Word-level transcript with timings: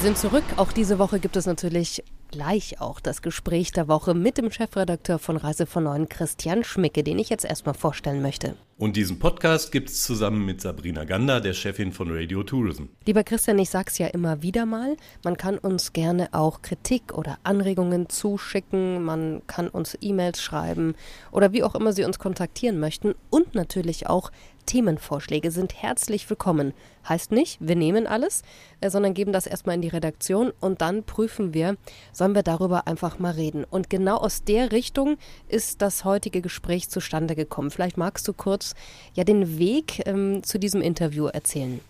Wir 0.00 0.06
sind 0.06 0.16
zurück. 0.16 0.44
Auch 0.56 0.72
diese 0.72 0.98
Woche 0.98 1.20
gibt 1.20 1.36
es 1.36 1.44
natürlich 1.44 2.02
gleich 2.30 2.80
auch 2.80 3.00
das 3.00 3.20
Gespräch 3.20 3.70
der 3.72 3.86
Woche 3.86 4.14
mit 4.14 4.38
dem 4.38 4.50
Chefredakteur 4.50 5.18
von 5.18 5.36
Reise 5.36 5.66
von 5.66 5.84
Neuen, 5.84 6.08
Christian 6.08 6.64
Schmicke, 6.64 7.02
den 7.02 7.18
ich 7.18 7.28
jetzt 7.28 7.44
erstmal 7.44 7.74
vorstellen 7.74 8.22
möchte. 8.22 8.56
Und 8.78 8.96
diesen 8.96 9.18
Podcast 9.18 9.72
gibt 9.72 9.90
es 9.90 10.04
zusammen 10.04 10.46
mit 10.46 10.62
Sabrina 10.62 11.04
Gander, 11.04 11.42
der 11.42 11.52
Chefin 11.52 11.92
von 11.92 12.10
Radio 12.10 12.42
Tourism. 12.42 12.84
Lieber 13.04 13.24
Christian, 13.24 13.58
ich 13.58 13.68
sag's 13.68 13.98
ja 13.98 14.06
immer 14.06 14.40
wieder 14.40 14.64
mal, 14.64 14.96
man 15.22 15.36
kann 15.36 15.58
uns 15.58 15.92
gerne 15.92 16.30
auch 16.32 16.62
Kritik 16.62 17.12
oder 17.12 17.38
Anregungen 17.42 18.08
zuschicken, 18.08 19.02
man 19.02 19.42
kann 19.46 19.68
uns 19.68 19.98
E-Mails 20.00 20.40
schreiben 20.40 20.94
oder 21.30 21.52
wie 21.52 21.62
auch 21.62 21.74
immer 21.74 21.92
Sie 21.92 22.04
uns 22.04 22.18
kontaktieren 22.18 22.80
möchten 22.80 23.14
und 23.28 23.54
natürlich 23.54 24.06
auch 24.06 24.30
Themenvorschläge 24.70 25.50
sind 25.50 25.82
herzlich 25.82 26.30
willkommen. 26.30 26.74
Heißt 27.08 27.32
nicht, 27.32 27.58
wir 27.60 27.74
nehmen 27.74 28.06
alles, 28.06 28.42
äh, 28.80 28.88
sondern 28.88 29.14
geben 29.14 29.32
das 29.32 29.48
erstmal 29.48 29.74
in 29.74 29.82
die 29.82 29.88
Redaktion 29.88 30.52
und 30.60 30.80
dann 30.80 31.02
prüfen 31.02 31.52
wir, 31.54 31.76
sollen 32.12 32.36
wir 32.36 32.44
darüber 32.44 32.86
einfach 32.86 33.18
mal 33.18 33.32
reden. 33.32 33.64
Und 33.64 33.90
genau 33.90 34.18
aus 34.18 34.44
der 34.44 34.70
Richtung 34.70 35.16
ist 35.48 35.82
das 35.82 36.04
heutige 36.04 36.40
Gespräch 36.40 36.88
zustande 36.88 37.34
gekommen. 37.34 37.72
Vielleicht 37.72 37.96
magst 37.96 38.28
du 38.28 38.32
kurz 38.32 38.76
ja 39.12 39.24
den 39.24 39.58
Weg 39.58 40.06
ähm, 40.06 40.44
zu 40.44 40.60
diesem 40.60 40.82
Interview 40.82 41.26
erzählen. 41.26 41.80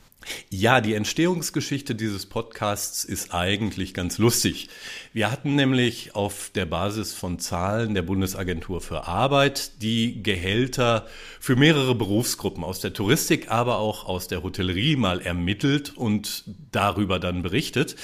Ja, 0.50 0.80
die 0.80 0.94
Entstehungsgeschichte 0.94 1.94
dieses 1.94 2.26
Podcasts 2.26 3.04
ist 3.04 3.32
eigentlich 3.32 3.94
ganz 3.94 4.18
lustig. 4.18 4.68
Wir 5.12 5.30
hatten 5.30 5.54
nämlich 5.54 6.14
auf 6.14 6.50
der 6.54 6.66
Basis 6.66 7.14
von 7.14 7.38
Zahlen 7.38 7.94
der 7.94 8.02
Bundesagentur 8.02 8.80
für 8.80 9.06
Arbeit 9.06 9.82
die 9.82 10.22
Gehälter 10.22 11.06
für 11.40 11.56
mehrere 11.56 11.94
Berufsgruppen 11.94 12.64
aus 12.64 12.80
der 12.80 12.92
Touristik, 12.92 13.50
aber 13.50 13.78
auch 13.78 14.04
aus 14.04 14.28
der 14.28 14.42
Hotellerie 14.42 14.96
mal 14.96 15.20
ermittelt 15.20 15.96
und 15.96 16.44
darüber 16.70 17.18
dann 17.18 17.42
berichtet. 17.42 17.96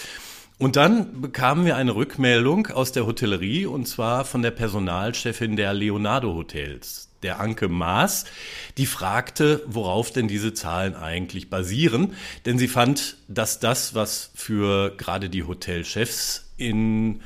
Und 0.59 0.77
dann 0.77 1.21
bekamen 1.21 1.67
wir 1.67 1.77
eine 1.77 1.95
Rückmeldung 1.95 2.69
aus 2.69 2.93
der 2.93 3.07
Hotellerie 3.07 3.67
und 3.67 3.87
zwar 3.87 4.25
von 4.25 4.41
der 4.41 4.53
Personalchefin 4.53 5.55
der 5.57 5.75
Leonardo 5.75 6.35
Hotels 6.35 7.11
der 7.23 7.41
Anke 7.41 7.69
Maas, 7.69 8.25
die 8.79 8.87
fragte, 8.87 9.63
worauf 9.67 10.13
denn 10.13 10.29
diese 10.29 10.55
Zahlen 10.55 10.95
eigentlich 10.95 11.51
basieren. 11.51 12.15
Denn 12.45 12.59
sie 12.59 12.69
fand, 12.69 13.17
dass 13.29 13.59
das, 13.59 13.95
was 13.95 14.31
für 14.35 14.95
gerade 14.97 15.29
die 15.29 15.43
Hotelchefs 15.45 16.53
in 16.57 17.21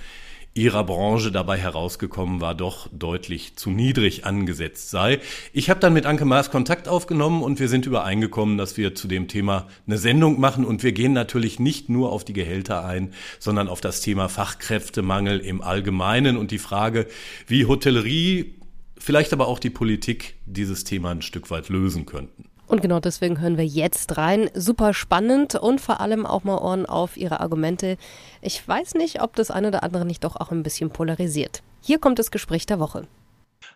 ihrer 0.55 0.83
Branche 0.84 1.31
dabei 1.31 1.59
herausgekommen 1.59 2.41
war, 2.41 2.55
doch 2.55 2.89
deutlich 2.93 3.56
zu 3.56 3.70
niedrig 3.70 4.27
angesetzt 4.27 4.91
sei. 4.91 5.20
Ich 5.53 5.70
habe 5.70 5.79
dann 5.79 5.93
mit 5.93 6.06
Anke 6.06 6.25
Maas 6.25 6.51
Kontakt 6.51 6.89
aufgenommen 6.89 7.43
und 7.43 7.61
wir 7.61 7.69
sind 7.69 7.87
übereingekommen, 7.87 8.59
dass 8.59 8.77
wir 8.77 8.95
zu 8.95 9.06
dem 9.06 9.28
Thema 9.28 9.69
eine 9.87 9.97
Sendung 9.97 10.41
machen 10.41 10.65
und 10.65 10.83
wir 10.83 10.93
gehen 10.93 11.12
natürlich 11.12 11.61
nicht 11.61 11.89
nur 11.89 12.11
auf 12.11 12.25
die 12.25 12.33
Gehälter 12.33 12.84
ein, 12.84 13.15
sondern 13.39 13.69
auf 13.69 13.81
das 13.81 14.01
Thema 14.01 14.28
Fachkräftemangel 14.28 15.39
im 15.39 15.62
Allgemeinen 15.62 16.37
und 16.37 16.51
die 16.51 16.59
Frage, 16.59 17.06
wie 17.47 17.67
Hotellerie 17.67 18.56
vielleicht 18.98 19.33
aber 19.33 19.47
auch 19.47 19.61
die 19.61 19.71
Politik 19.71 20.34
dieses 20.47 20.84
Thema 20.84 21.11
ein 21.11 21.23
Stück 21.23 21.51
weit 21.51 21.69
lösen 21.69 22.06
könnten. 22.06 22.50
Und 22.71 22.83
genau 22.83 23.01
deswegen 23.01 23.41
hören 23.41 23.59
wir 23.59 23.67
jetzt 23.67 24.17
rein. 24.17 24.49
Super 24.55 24.95
spannend 24.95 25.57
und 25.57 25.81
vor 25.81 26.01
allem 26.01 26.25
auch 26.25 26.45
mal 26.45 26.57
Ohren 26.57 26.87
auf 26.87 27.17
Ihre 27.17 27.41
Argumente. 27.41 27.97
Ich 28.43 28.67
weiß 28.67 28.95
nicht, 28.95 29.21
ob 29.21 29.35
das 29.35 29.51
eine 29.51 29.69
oder 29.69 29.83
andere 29.83 30.07
nicht 30.07 30.23
doch 30.23 30.37
auch 30.37 30.53
ein 30.53 30.62
bisschen 30.62 30.91
polarisiert. 30.91 31.65
Hier 31.83 31.99
kommt 31.99 32.21
das 32.21 32.31
Gespräch 32.31 32.67
der 32.67 32.78
Woche. 32.78 33.09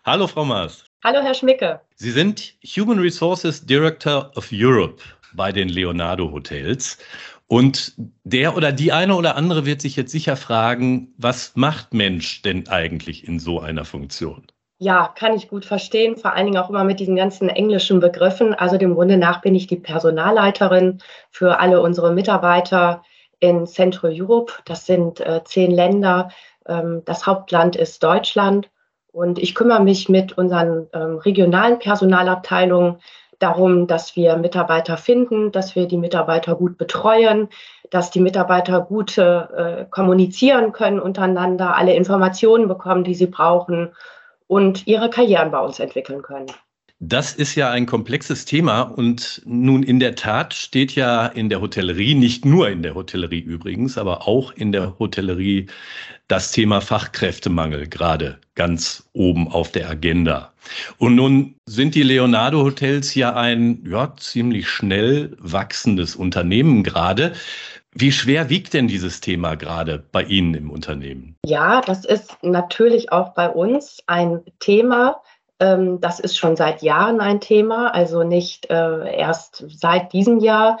Hallo, 0.05 0.27
Frau 0.27 0.45
Maas. 0.45 0.85
Hallo, 1.03 1.19
Herr 1.21 1.33
Schmicke. 1.33 1.81
Sie 1.95 2.09
sind 2.09 2.55
Human 2.63 2.97
Resources 2.97 3.65
Director 3.65 4.31
of 4.37 4.47
Europe 4.53 5.03
bei 5.33 5.51
den 5.51 5.67
Leonardo 5.67 6.31
Hotels. 6.31 6.97
Und 7.47 7.95
der 8.23 8.55
oder 8.55 8.71
die 8.71 8.93
eine 8.93 9.15
oder 9.15 9.35
andere 9.35 9.65
wird 9.65 9.81
sich 9.81 9.97
jetzt 9.97 10.13
sicher 10.13 10.37
fragen, 10.37 11.13
was 11.17 11.51
macht 11.55 11.93
Mensch 11.93 12.43
denn 12.43 12.69
eigentlich 12.69 13.27
in 13.27 13.39
so 13.39 13.59
einer 13.59 13.83
Funktion? 13.83 14.47
Ja, 14.77 15.13
kann 15.15 15.33
ich 15.33 15.47
gut 15.47 15.63
verstehen, 15.63 16.17
vor 16.17 16.33
allen 16.33 16.47
Dingen 16.47 16.57
auch 16.57 16.69
immer 16.69 16.83
mit 16.83 16.99
diesen 16.99 17.15
ganzen 17.15 17.47
englischen 17.47 18.01
Begriffen. 18.01 18.53
Also 18.53 18.77
dem 18.77 18.95
Grunde 18.95 19.15
nach 19.15 19.39
bin 19.39 19.55
ich 19.55 19.67
die 19.67 19.77
Personalleiterin 19.77 20.99
für 21.31 21.59
alle 21.59 21.81
unsere 21.81 22.11
Mitarbeiter 22.11 23.01
in 23.39 23.67
Central 23.67 24.11
Europe. 24.13 24.51
Das 24.65 24.85
sind 24.85 25.21
äh, 25.21 25.41
zehn 25.45 25.71
Länder. 25.71 26.29
Ähm, 26.67 27.03
das 27.05 27.25
Hauptland 27.25 27.77
ist 27.77 28.03
Deutschland. 28.03 28.69
Und 29.13 29.39
ich 29.39 29.55
kümmere 29.55 29.81
mich 29.81 30.09
mit 30.09 30.37
unseren 30.37 30.87
ähm, 30.91 31.19
regionalen 31.19 31.79
Personalabteilungen 31.79 32.97
darum, 33.39 33.87
dass 33.87 34.17
wir 34.17 34.35
Mitarbeiter 34.35 34.97
finden, 34.97 35.53
dass 35.53 35.77
wir 35.77 35.87
die 35.87 35.97
Mitarbeiter 35.97 36.55
gut 36.55 36.77
betreuen, 36.77 37.47
dass 37.91 38.11
die 38.11 38.19
Mitarbeiter 38.19 38.81
gut 38.81 39.17
äh, 39.17 39.85
kommunizieren 39.89 40.73
können 40.73 40.99
untereinander, 40.99 41.77
alle 41.77 41.93
Informationen 41.93 42.67
bekommen, 42.67 43.05
die 43.05 43.15
sie 43.15 43.27
brauchen 43.27 43.93
und 44.47 44.87
ihre 44.87 45.09
Karrieren 45.09 45.51
bei 45.51 45.59
uns 45.59 45.79
entwickeln 45.79 46.21
können. 46.21 46.47
Das 46.99 47.33
ist 47.33 47.55
ja 47.55 47.71
ein 47.71 47.85
komplexes 47.85 48.45
Thema 48.45 48.81
und 48.83 49.41
nun 49.45 49.83
in 49.83 49.99
der 49.99 50.15
Tat 50.15 50.53
steht 50.53 50.95
ja 50.95 51.25
in 51.25 51.49
der 51.49 51.59
Hotellerie, 51.59 52.15
nicht 52.15 52.45
nur 52.45 52.69
in 52.69 52.83
der 52.83 52.95
Hotellerie 52.95 53.41
übrigens, 53.41 53.97
aber 53.97 54.29
auch 54.29 54.53
in 54.53 54.71
der 54.71 54.97
Hotellerie 54.97 55.67
das 56.29 56.53
Thema 56.53 56.79
Fachkräftemangel 56.79 57.87
gerade 57.87 58.39
ganz 58.55 59.09
oben 59.11 59.49
auf 59.49 59.73
der 59.73 59.89
Agenda. 59.89 60.53
Und 60.97 61.15
nun 61.15 61.55
sind 61.65 61.95
die 61.95 62.03
Leonardo 62.03 62.63
Hotels 62.63 63.13
ja 63.13 63.35
ein 63.35 63.83
ja, 63.85 64.15
ziemlich 64.17 64.69
schnell 64.69 65.35
wachsendes 65.39 66.15
Unternehmen 66.15 66.83
gerade. 66.83 67.33
Wie 67.97 68.11
schwer 68.11 68.49
wiegt 68.49 68.73
denn 68.73 68.89
dieses 68.89 69.21
Thema 69.21 69.55
gerade 69.55 70.03
bei 70.11 70.21
Ihnen 70.23 70.53
im 70.53 70.69
Unternehmen? 70.69 71.37
Ja, 71.45 71.79
das 71.79 72.03
ist 72.03 72.43
natürlich 72.43 73.13
auch 73.13 73.29
bei 73.33 73.49
uns 73.49 74.03
ein 74.05 74.41
Thema. 74.59 75.21
Ähm, 75.61 76.01
das 76.01 76.19
ist 76.19 76.37
schon 76.37 76.57
seit 76.57 76.81
Jahren 76.81 77.21
ein 77.21 77.39
Thema, 77.39 77.93
also 77.93 78.23
nicht 78.23 78.69
äh, 78.69 79.17
erst 79.17 79.63
seit 79.69 80.11
diesem 80.11 80.39
Jahr. 80.39 80.77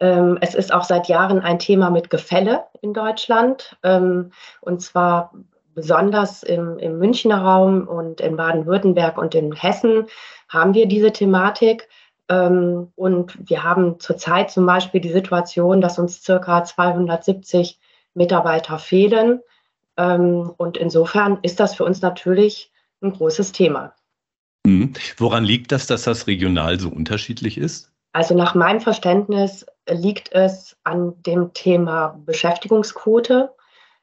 Ähm, 0.00 0.36
es 0.42 0.54
ist 0.54 0.70
auch 0.70 0.84
seit 0.84 1.08
Jahren 1.08 1.40
ein 1.40 1.58
Thema 1.58 1.88
mit 1.88 2.10
Gefälle 2.10 2.64
in 2.82 2.92
Deutschland. 2.92 3.78
Ähm, 3.82 4.32
und 4.60 4.82
zwar 4.82 5.32
besonders 5.74 6.42
im, 6.42 6.78
im 6.78 6.98
Münchner 6.98 7.40
Raum 7.40 7.88
und 7.88 8.20
in 8.20 8.36
Baden-Württemberg 8.36 9.16
und 9.16 9.34
in 9.34 9.54
Hessen 9.54 10.04
haben 10.50 10.74
wir 10.74 10.84
diese 10.84 11.12
Thematik. 11.12 11.88
Ähm, 12.28 12.92
und 12.94 13.38
wir 13.48 13.62
haben 13.62 14.00
zurzeit 14.00 14.50
zum 14.50 14.66
Beispiel 14.66 15.00
die 15.00 15.12
Situation, 15.12 15.80
dass 15.80 15.98
uns 15.98 16.22
circa 16.22 16.64
270 16.64 17.78
Mitarbeiter 18.14 18.78
fehlen. 18.78 19.40
Ähm, 19.96 20.52
und 20.56 20.76
insofern 20.76 21.38
ist 21.42 21.60
das 21.60 21.74
für 21.74 21.84
uns 21.84 22.02
natürlich 22.02 22.70
ein 23.02 23.12
großes 23.12 23.52
Thema. 23.52 23.94
Mhm. 24.64 24.92
Woran 25.16 25.44
liegt 25.44 25.72
das, 25.72 25.86
dass 25.86 26.02
das 26.02 26.26
regional 26.26 26.78
so 26.78 26.88
unterschiedlich 26.88 27.58
ist? 27.58 27.92
Also 28.12 28.34
nach 28.34 28.54
meinem 28.54 28.80
Verständnis 28.80 29.66
liegt 29.88 30.32
es 30.32 30.76
an 30.84 31.14
dem 31.22 31.52
Thema 31.52 32.18
Beschäftigungsquote. 32.24 33.50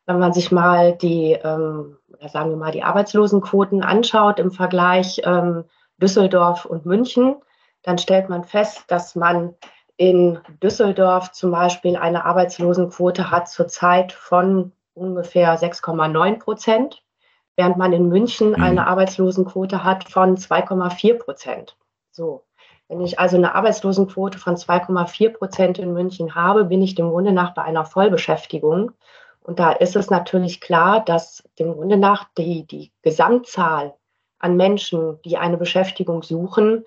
Wenn 0.05 0.19
man 0.19 0.33
sich 0.33 0.51
mal 0.51 0.95
die, 0.95 1.33
ähm, 1.43 1.97
sagen 2.31 2.51
wir 2.51 2.57
mal, 2.57 2.71
die 2.71 2.83
Arbeitslosenquoten 2.83 3.83
anschaut 3.83 4.39
im 4.39 4.51
Vergleich 4.51 5.21
ähm, 5.23 5.65
Düsseldorf 5.97 6.65
und 6.65 6.85
München, 6.85 7.35
dann 7.85 7.99
stellt 7.99 8.29
man 8.29 8.43
fest, 8.43 8.85
dass 8.87 9.15
man 9.15 9.53
in 9.95 10.39
Düsseldorf 10.61 11.31
zum 11.31 11.51
Beispiel 11.51 11.95
eine 11.95 12.25
Arbeitslosenquote 12.25 13.29
hat 13.29 13.47
zurzeit 13.47 14.11
von 14.11 14.71
ungefähr 14.95 15.57
6,9 15.57 16.39
Prozent, 16.39 17.03
während 17.55 17.77
man 17.77 17.93
in 17.93 18.09
München 18.09 18.49
mhm. 18.49 18.63
eine 18.63 18.87
Arbeitslosenquote 18.87 19.83
hat 19.83 20.09
von 20.09 20.35
2,4 20.35 21.19
Prozent. 21.19 21.77
So. 22.11 22.43
Wenn 22.87 23.01
ich 23.01 23.19
also 23.19 23.37
eine 23.37 23.55
Arbeitslosenquote 23.55 24.39
von 24.39 24.55
2,4 24.55 25.29
Prozent 25.33 25.79
in 25.79 25.93
München 25.93 26.35
habe, 26.35 26.65
bin 26.65 26.81
ich 26.81 26.95
dem 26.95 27.09
Grunde 27.09 27.31
nach 27.31 27.53
bei 27.53 27.61
einer 27.61 27.85
Vollbeschäftigung. 27.85 28.91
Und 29.41 29.59
da 29.59 29.71
ist 29.71 29.95
es 29.95 30.09
natürlich 30.09 30.59
klar, 30.59 31.03
dass 31.03 31.43
dem 31.59 31.73
Grunde 31.73 31.97
nach 31.97 32.25
die, 32.37 32.65
die 32.65 32.91
Gesamtzahl 33.03 33.93
an 34.39 34.55
Menschen, 34.55 35.19
die 35.23 35.37
eine 35.37 35.57
Beschäftigung 35.57 36.23
suchen, 36.23 36.83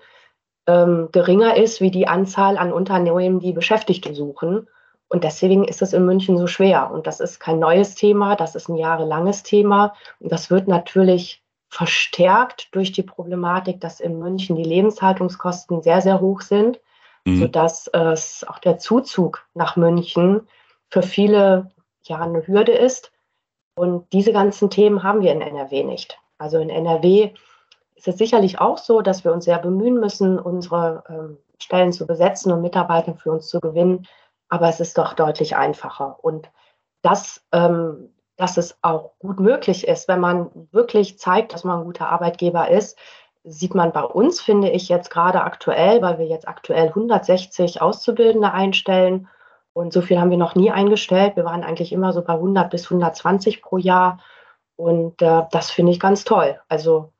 ähm, 0.69 1.09
geringer 1.11 1.57
ist 1.57 1.81
wie 1.81 1.91
die 1.91 2.07
Anzahl 2.07 2.57
an 2.57 2.71
Unternehmen, 2.71 3.39
die 3.39 3.53
Beschäftigte 3.53 4.13
suchen. 4.13 4.67
Und 5.07 5.23
deswegen 5.23 5.63
ist 5.63 5.81
es 5.81 5.93
in 5.93 6.05
München 6.05 6.37
so 6.37 6.45
schwer. 6.45 6.91
Und 6.91 7.07
das 7.07 7.19
ist 7.19 7.39
kein 7.39 7.57
neues 7.57 7.95
Thema, 7.95 8.35
das 8.35 8.53
ist 8.53 8.69
ein 8.69 8.75
jahrelanges 8.75 9.41
Thema. 9.41 9.95
Und 10.19 10.31
das 10.31 10.51
wird 10.51 10.67
natürlich 10.67 11.41
verstärkt 11.69 12.73
durch 12.75 12.91
die 12.91 13.03
Problematik, 13.03 13.81
dass 13.81 13.99
in 13.99 14.19
München 14.19 14.55
die 14.55 14.63
Lebenshaltungskosten 14.63 15.81
sehr, 15.81 16.01
sehr 16.01 16.19
hoch 16.21 16.41
sind. 16.41 16.79
mhm. 17.25 17.39
sodass 17.39 17.87
es 17.87 18.45
auch 18.47 18.59
der 18.59 18.77
Zuzug 18.77 19.45
nach 19.53 19.75
München 19.75 20.47
für 20.89 21.01
viele 21.01 21.71
ja 22.03 22.19
eine 22.19 22.45
Hürde 22.47 22.71
ist. 22.71 23.11
Und 23.75 24.11
diese 24.13 24.33
ganzen 24.33 24.69
Themen 24.69 25.03
haben 25.03 25.21
wir 25.21 25.31
in 25.31 25.41
NRW 25.41 25.83
nicht. 25.83 26.19
Also 26.37 26.57
in 26.59 26.69
NRW 26.69 27.31
ist 27.99 28.07
es 28.07 28.17
sicherlich 28.17 28.61
auch 28.61 28.77
so, 28.77 29.01
dass 29.01 29.25
wir 29.25 29.33
uns 29.33 29.43
sehr 29.43 29.59
bemühen 29.59 29.99
müssen, 29.99 30.39
unsere 30.39 31.03
ähm, 31.09 31.37
Stellen 31.61 31.91
zu 31.91 32.07
besetzen 32.07 32.51
und 32.53 32.61
Mitarbeiter 32.61 33.13
für 33.15 33.31
uns 33.31 33.49
zu 33.49 33.59
gewinnen. 33.59 34.07
Aber 34.47 34.69
es 34.69 34.79
ist 34.79 34.97
doch 34.97 35.13
deutlich 35.13 35.57
einfacher. 35.57 36.17
Und 36.21 36.49
das, 37.01 37.45
ähm, 37.51 38.13
dass 38.37 38.55
es 38.55 38.77
auch 38.81 39.11
gut 39.19 39.41
möglich 39.41 39.85
ist, 39.85 40.07
wenn 40.07 40.21
man 40.21 40.49
wirklich 40.71 41.19
zeigt, 41.19 41.53
dass 41.53 41.65
man 41.65 41.79
ein 41.79 41.85
guter 41.85 42.09
Arbeitgeber 42.09 42.69
ist, 42.69 42.97
sieht 43.43 43.75
man 43.75 43.91
bei 43.91 44.03
uns, 44.03 44.39
finde 44.39 44.69
ich, 44.69 44.87
jetzt 44.87 45.09
gerade 45.09 45.41
aktuell, 45.43 46.01
weil 46.01 46.19
wir 46.19 46.25
jetzt 46.25 46.47
aktuell 46.47 46.87
160 46.87 47.81
Auszubildende 47.81 48.53
einstellen. 48.53 49.27
Und 49.73 49.91
so 49.91 50.01
viel 50.01 50.19
haben 50.19 50.31
wir 50.31 50.37
noch 50.37 50.55
nie 50.55 50.71
eingestellt. 50.71 51.35
Wir 51.35 51.43
waren 51.43 51.63
eigentlich 51.63 51.91
immer 51.91 52.13
so 52.13 52.21
bei 52.21 52.33
100 52.33 52.69
bis 52.69 52.85
120 52.85 53.61
pro 53.61 53.77
Jahr. 53.77 54.19
Und 54.77 55.21
äh, 55.21 55.43
das 55.51 55.69
finde 55.69 55.91
ich 55.91 55.99
ganz 55.99 56.23
toll. 56.23 56.57
Also 56.69 57.11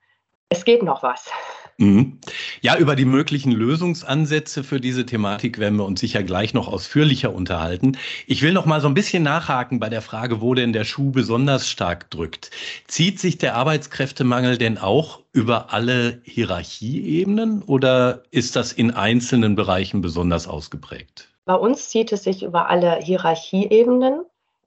es 0.50 0.66
geht 0.66 0.84
noch 0.84 1.04
was. 1.04 1.30
Mhm. 1.78 2.20
Ja, 2.60 2.76
über 2.76 2.98
die 2.98 3.06
möglichen 3.06 3.54
Lösungsansätze 3.54 4.66
für 4.66 4.82
diese 4.82 5.06
Thematik 5.06 5.60
werden 5.60 5.78
wir 5.78 5.86
uns 5.86 6.02
sicher 6.02 6.24
gleich 6.24 6.54
noch 6.54 6.68
ausführlicher 6.68 7.34
unterhalten. 7.34 7.98
Ich 8.28 8.42
will 8.42 8.52
noch 8.52 8.66
mal 8.66 8.82
so 8.82 8.90
ein 8.90 8.94
bisschen 8.94 9.24
nachhaken 9.24 9.80
bei 9.80 9.88
der 9.88 10.02
Frage, 10.02 10.42
wo 10.42 10.54
denn 10.54 10.74
der 10.74 10.84
Schuh 10.84 11.12
besonders 11.12 11.70
stark 11.70 12.10
drückt. 12.10 12.52
Zieht 12.88 13.20
sich 13.20 13.38
der 13.38 13.56
Arbeitskräftemangel 13.56 14.58
denn 14.58 14.78
auch 14.78 15.22
über 15.32 15.72
alle 15.72 16.20
Hierarchieebenen 16.24 17.62
oder 17.62 18.24
ist 18.32 18.58
das 18.58 18.74
in 18.74 18.92
einzelnen 18.92 19.56
Bereichen 19.56 20.02
besonders 20.02 20.50
ausgeprägt? 20.50 21.30
Bei 21.46 21.56
uns 21.56 21.90
zieht 21.90 22.12
es 22.12 22.24
sich 22.24 22.44
über 22.44 22.70
alle 22.70 22.98
Hierarchieebenen. 22.98 24.26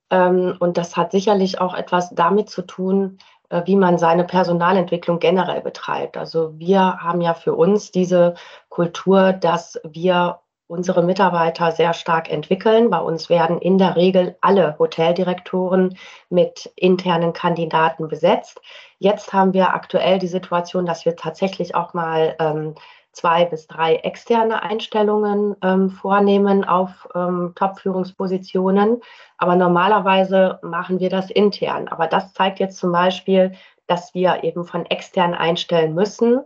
Ähm, 0.09 0.57
und 0.61 0.79
das 0.79 0.97
hat 0.97 1.13
sicherlich 1.13 1.61
auch 1.61 1.75
etwas 1.75 2.15
damit 2.15 2.49
zu 2.49 2.63
tun, 2.63 3.19
wie 3.65 3.77
man 3.77 3.99
seine 3.99 4.25
Personalentwicklung 4.25 5.19
generell 5.19 5.61
betreibt. 5.61 6.17
Also 6.17 6.59
wir 6.59 6.99
haben 6.99 7.21
ja 7.21 7.35
für 7.35 7.55
uns 7.55 7.91
diese 7.91 8.35
Kultur, 8.69 9.33
dass 9.33 9.81
wir 9.85 10.41
unsere 10.73 11.03
Mitarbeiter 11.03 11.71
sehr 11.73 11.93
stark 11.93 12.31
entwickeln. 12.31 12.89
Bei 12.89 13.01
uns 13.01 13.29
werden 13.29 13.59
in 13.59 13.77
der 13.77 13.95
Regel 13.95 14.37
alle 14.41 14.79
Hoteldirektoren 14.79 15.99
mit 16.31 16.73
internen 16.77 17.35
Kandidaten 17.35 18.09
besetzt. 18.09 18.59
Jetzt 18.99 19.35
haben 19.35 19.53
wir 19.53 19.75
aktuell 19.75 20.19
die 20.19 20.29
Situation, 20.29 20.87
dass 20.87 21.05
wir 21.05 21.15
tatsächlich 21.15 21.75
auch 21.75 21.93
mal 21.93 22.37
ähm, 22.39 22.75
zwei 23.13 23.45
bis 23.45 23.67
drei 23.67 23.97
externe 23.97 24.63
Einstellungen 24.63 25.55
ähm, 25.63 25.91
vornehmen 25.91 26.65
auf 26.65 27.09
ähm, 27.15 27.53
Top-Führungspositionen. 27.55 29.01
Aber 29.39 29.57
normalerweise 29.57 30.59
machen 30.63 30.99
wir 31.01 31.11
das 31.11 31.31
intern. 31.31 31.89
Aber 31.89 32.07
das 32.07 32.33
zeigt 32.33 32.59
jetzt 32.59 32.79
zum 32.79 32.93
Beispiel, 32.93 33.53
dass 33.87 34.15
wir 34.15 34.45
eben 34.45 34.65
von 34.65 34.87
extern 34.87 35.35
einstellen 35.35 35.95
müssen, 35.95 36.41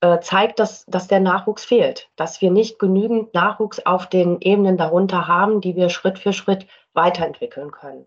äh, 0.00 0.20
zeigt, 0.20 0.58
dass, 0.58 0.84
dass 0.86 1.08
der 1.08 1.20
Nachwuchs 1.20 1.64
fehlt, 1.64 2.10
dass 2.16 2.40
wir 2.40 2.50
nicht 2.50 2.78
genügend 2.78 3.34
Nachwuchs 3.34 3.80
auf 3.80 4.08
den 4.08 4.40
Ebenen 4.40 4.76
darunter 4.76 5.26
haben, 5.26 5.60
die 5.60 5.76
wir 5.76 5.88
Schritt 5.88 6.18
für 6.18 6.32
Schritt 6.32 6.66
weiterentwickeln 6.92 7.70
können. 7.70 8.06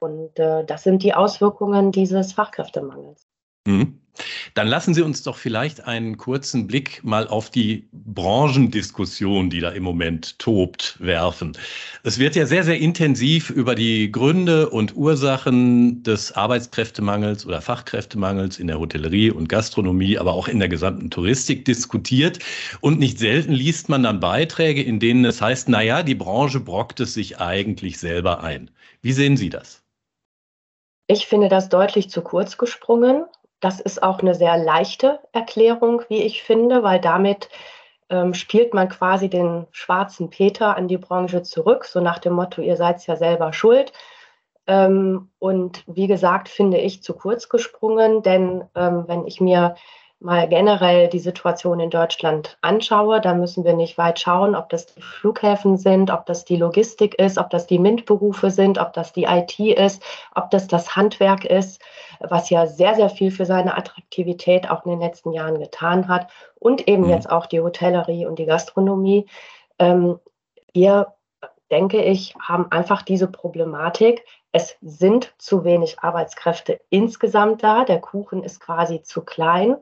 Und 0.00 0.38
äh, 0.38 0.64
das 0.64 0.82
sind 0.82 1.02
die 1.02 1.14
Auswirkungen 1.14 1.92
dieses 1.92 2.32
Fachkräftemangels. 2.32 3.29
Mhm. 3.70 4.00
Dann 4.54 4.66
lassen 4.66 4.92
Sie 4.92 5.02
uns 5.02 5.22
doch 5.22 5.36
vielleicht 5.36 5.84
einen 5.86 6.16
kurzen 6.16 6.66
Blick 6.66 7.02
mal 7.04 7.28
auf 7.28 7.50
die 7.50 7.88
Branchendiskussion, 7.92 9.50
die 9.50 9.60
da 9.60 9.70
im 9.70 9.82
Moment 9.82 10.38
tobt, 10.38 10.96
werfen. 11.00 11.56
Es 12.02 12.18
wird 12.18 12.36
ja 12.36 12.46
sehr, 12.46 12.64
sehr 12.64 12.78
intensiv 12.78 13.50
über 13.50 13.74
die 13.74 14.10
Gründe 14.10 14.68
und 14.68 14.96
Ursachen 14.96 16.02
des 16.02 16.32
Arbeitskräftemangels 16.32 17.46
oder 17.46 17.60
Fachkräftemangels 17.60 18.58
in 18.58 18.66
der 18.66 18.78
Hotellerie 18.78 19.30
und 19.30 19.48
Gastronomie, 19.48 20.18
aber 20.18 20.34
auch 20.34 20.48
in 20.48 20.58
der 20.58 20.68
gesamten 20.68 21.10
Touristik 21.10 21.64
diskutiert. 21.64 22.40
Und 22.80 22.98
nicht 22.98 23.18
selten 23.18 23.52
liest 23.52 23.88
man 23.88 24.02
dann 24.02 24.20
Beiträge, 24.20 24.82
in 24.82 25.00
denen 25.00 25.24
es 25.24 25.40
heißt, 25.40 25.68
na 25.68 25.82
ja, 25.82 26.02
die 26.02 26.14
Branche 26.14 26.60
brockt 26.60 27.00
es 27.00 27.14
sich 27.14 27.38
eigentlich 27.38 27.98
selber 27.98 28.42
ein. 28.42 28.70
Wie 29.02 29.12
sehen 29.12 29.36
Sie 29.36 29.50
das? 29.50 29.82
Ich 31.06 31.26
finde 31.26 31.48
das 31.48 31.68
deutlich 31.68 32.08
zu 32.08 32.22
kurz 32.22 32.56
gesprungen. 32.56 33.24
Das 33.60 33.80
ist 33.80 34.02
auch 34.02 34.20
eine 34.20 34.34
sehr 34.34 34.56
leichte 34.56 35.20
Erklärung, 35.32 36.02
wie 36.08 36.22
ich 36.22 36.42
finde, 36.42 36.82
weil 36.82 37.00
damit 37.00 37.50
ähm, 38.08 38.34
spielt 38.34 38.74
man 38.74 38.88
quasi 38.88 39.28
den 39.28 39.66
schwarzen 39.70 40.30
Peter 40.30 40.76
an 40.76 40.88
die 40.88 40.98
Branche 40.98 41.42
zurück, 41.42 41.84
so 41.84 42.00
nach 42.00 42.18
dem 42.18 42.32
Motto, 42.32 42.62
ihr 42.62 42.76
seid 42.76 43.06
ja 43.06 43.16
selber 43.16 43.52
schuld. 43.52 43.92
Ähm, 44.66 45.30
und 45.38 45.84
wie 45.86 46.06
gesagt, 46.06 46.48
finde 46.48 46.78
ich 46.78 47.02
zu 47.02 47.14
kurz 47.14 47.48
gesprungen, 47.48 48.22
denn 48.22 48.64
ähm, 48.74 49.04
wenn 49.06 49.26
ich 49.26 49.40
mir 49.40 49.76
mal 50.20 50.48
generell 50.48 51.08
die 51.08 51.18
Situation 51.18 51.80
in 51.80 51.88
Deutschland 51.88 52.58
anschaue, 52.60 53.22
dann 53.22 53.40
müssen 53.40 53.64
wir 53.64 53.72
nicht 53.72 53.96
weit 53.96 54.20
schauen, 54.20 54.54
ob 54.54 54.68
das 54.68 54.86
die 54.86 55.00
Flughäfen 55.00 55.78
sind, 55.78 56.10
ob 56.10 56.26
das 56.26 56.44
die 56.44 56.56
Logistik 56.56 57.18
ist, 57.18 57.38
ob 57.38 57.48
das 57.48 57.66
die 57.66 57.78
MINT-Berufe 57.78 58.50
sind, 58.50 58.78
ob 58.78 58.92
das 58.92 59.14
die 59.14 59.24
IT 59.24 59.58
ist, 59.58 60.02
ob 60.34 60.50
das 60.50 60.68
das 60.68 60.94
Handwerk 60.94 61.46
ist, 61.46 61.80
was 62.20 62.50
ja 62.50 62.66
sehr, 62.66 62.94
sehr 62.94 63.08
viel 63.08 63.30
für 63.30 63.46
seine 63.46 63.76
Attraktivität 63.76 64.70
auch 64.70 64.84
in 64.84 64.90
den 64.90 65.00
letzten 65.00 65.32
Jahren 65.32 65.58
getan 65.58 66.06
hat 66.06 66.30
und 66.58 66.86
eben 66.86 67.04
mhm. 67.04 67.10
jetzt 67.10 67.30
auch 67.30 67.46
die 67.46 67.60
Hotellerie 67.60 68.26
und 68.26 68.38
die 68.38 68.46
Gastronomie. 68.46 69.26
Ähm, 69.78 70.20
wir, 70.74 71.14
denke 71.70 72.02
ich, 72.02 72.34
haben 72.40 72.70
einfach 72.70 73.02
diese 73.02 73.26
Problematik, 73.26 74.24
es 74.52 74.76
sind 74.82 75.32
zu 75.38 75.64
wenig 75.64 76.00
Arbeitskräfte 76.00 76.80
insgesamt 76.90 77.62
da. 77.62 77.84
Der 77.84 78.00
Kuchen 78.00 78.42
ist 78.42 78.60
quasi 78.60 79.02
zu 79.02 79.24
klein 79.24 79.76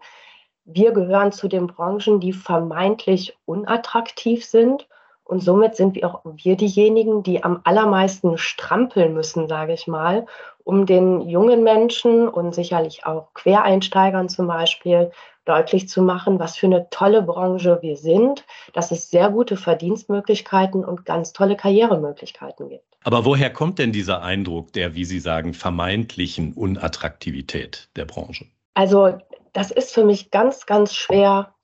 wir 0.71 0.93
gehören 0.93 1.33
zu 1.33 1.49
den 1.49 1.67
Branchen, 1.67 2.21
die 2.21 2.33
vermeintlich 2.33 3.37
unattraktiv 3.47 4.45
sind. 4.45 4.87
Und 5.25 5.43
somit 5.43 5.77
sind 5.77 5.95
wir 5.95 6.07
auch 6.07 6.21
wir 6.25 6.57
diejenigen, 6.57 7.23
die 7.23 7.43
am 7.43 7.61
allermeisten 7.65 8.39
strampeln 8.39 9.13
müssen, 9.13 9.49
sage 9.49 9.73
ich 9.73 9.87
mal, 9.87 10.27
um 10.65 10.87
den 10.87 11.23
jungen 11.23 11.63
Menschen 11.63 12.29
und 12.29 12.55
sicherlich 12.55 13.05
auch 13.07 13.33
Quereinsteigern 13.35 14.29
zum 14.29 14.47
Beispiel 14.47 15.11
deutlich 15.45 15.89
zu 15.89 16.03
machen, 16.03 16.39
was 16.39 16.57
für 16.57 16.67
eine 16.67 16.89
tolle 16.91 17.23
Branche 17.23 17.79
wir 17.81 17.97
sind, 17.97 18.45
dass 18.75 18.91
es 18.91 19.11
sehr 19.11 19.31
gute 19.31 19.57
Verdienstmöglichkeiten 19.57 20.85
und 20.85 21.07
ganz 21.07 21.33
tolle 21.33 21.57
Karrieremöglichkeiten 21.57 22.69
gibt. 22.69 22.85
Aber 23.05 23.25
woher 23.25 23.51
kommt 23.51 23.79
denn 23.79 23.93
dieser 23.93 24.23
Eindruck 24.23 24.73
der, 24.75 24.95
wie 24.95 25.07
Sie 25.07 25.21
sagen, 25.21 25.55
vermeintlichen 25.55 26.53
Unattraktivität 26.53 27.89
der 27.97 28.05
Branche? 28.05 28.45
Also 28.75 29.19
das 29.53 29.71
ist 29.71 29.95
für 29.95 30.05
mich 30.05 30.31
ganz, 30.31 30.67
ganz 30.67 30.95
schwer 30.95 31.55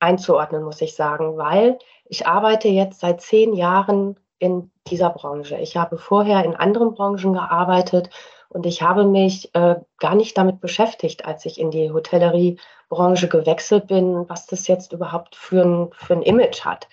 einzuordnen, 0.00 0.62
muss 0.62 0.80
ich 0.80 0.94
sagen, 0.94 1.36
weil 1.36 1.78
ich 2.04 2.26
arbeite 2.26 2.68
jetzt 2.68 3.00
seit 3.00 3.20
zehn 3.20 3.54
Jahren 3.54 4.18
in 4.38 4.70
dieser 4.86 5.10
Branche. 5.10 5.56
Ich 5.58 5.76
habe 5.76 5.96
vorher 5.96 6.44
in 6.44 6.54
anderen 6.54 6.94
Branchen 6.94 7.32
gearbeitet 7.32 8.10
und 8.48 8.66
ich 8.66 8.82
habe 8.82 9.04
mich 9.04 9.54
äh, 9.54 9.76
gar 9.98 10.14
nicht 10.14 10.36
damit 10.36 10.60
beschäftigt, 10.60 11.24
als 11.24 11.46
ich 11.46 11.58
in 11.58 11.70
die 11.70 11.90
Hotelleriebranche 11.90 13.28
gewechselt 13.28 13.86
bin, 13.86 14.28
was 14.28 14.46
das 14.46 14.66
jetzt 14.68 14.92
überhaupt 14.92 15.34
für 15.34 15.62
ein, 15.64 15.90
für 15.92 16.14
ein 16.14 16.22
Image 16.22 16.64
hat. 16.64 16.88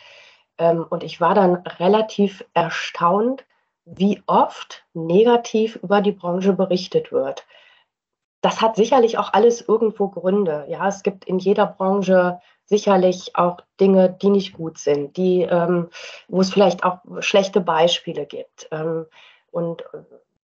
Ähm, 0.58 0.86
und 0.89 1.03
ich 1.03 1.20
war 1.20 1.36
dann 1.36 1.55
relativ 1.79 2.46
erstaunt, 2.53 3.46
wie 3.84 4.22
oft 4.27 4.86
negativ 4.93 5.75
über 5.77 6.01
die 6.01 6.13
Branche 6.13 6.53
berichtet 6.53 7.12
wird 7.12 7.46
das 8.41 8.62
hat 8.62 8.75
sicherlich 8.75 9.17
auch 9.17 9.33
alles 9.33 9.62
irgendwo 9.62 10.10
Gründe. 10.10 10.65
Ja, 10.67 10.88
es 10.88 11.03
gibt 11.03 11.25
in 11.25 11.39
jeder 11.39 11.67
Branche 11.67 12.39
sicherlich 12.65 13.36
auch 13.36 13.57
Dinge, 13.79 14.10
die 14.10 14.29
nicht 14.29 14.53
gut 14.53 14.77
sind, 14.77 15.17
die, 15.17 15.41
ähm, 15.43 15.89
wo 16.27 16.41
es 16.41 16.51
vielleicht 16.51 16.83
auch 16.83 17.00
schlechte 17.19 17.62
Beispiele 17.62 18.25
gibt. 18.25 18.67
Ähm, 18.71 19.05
und 19.51 19.83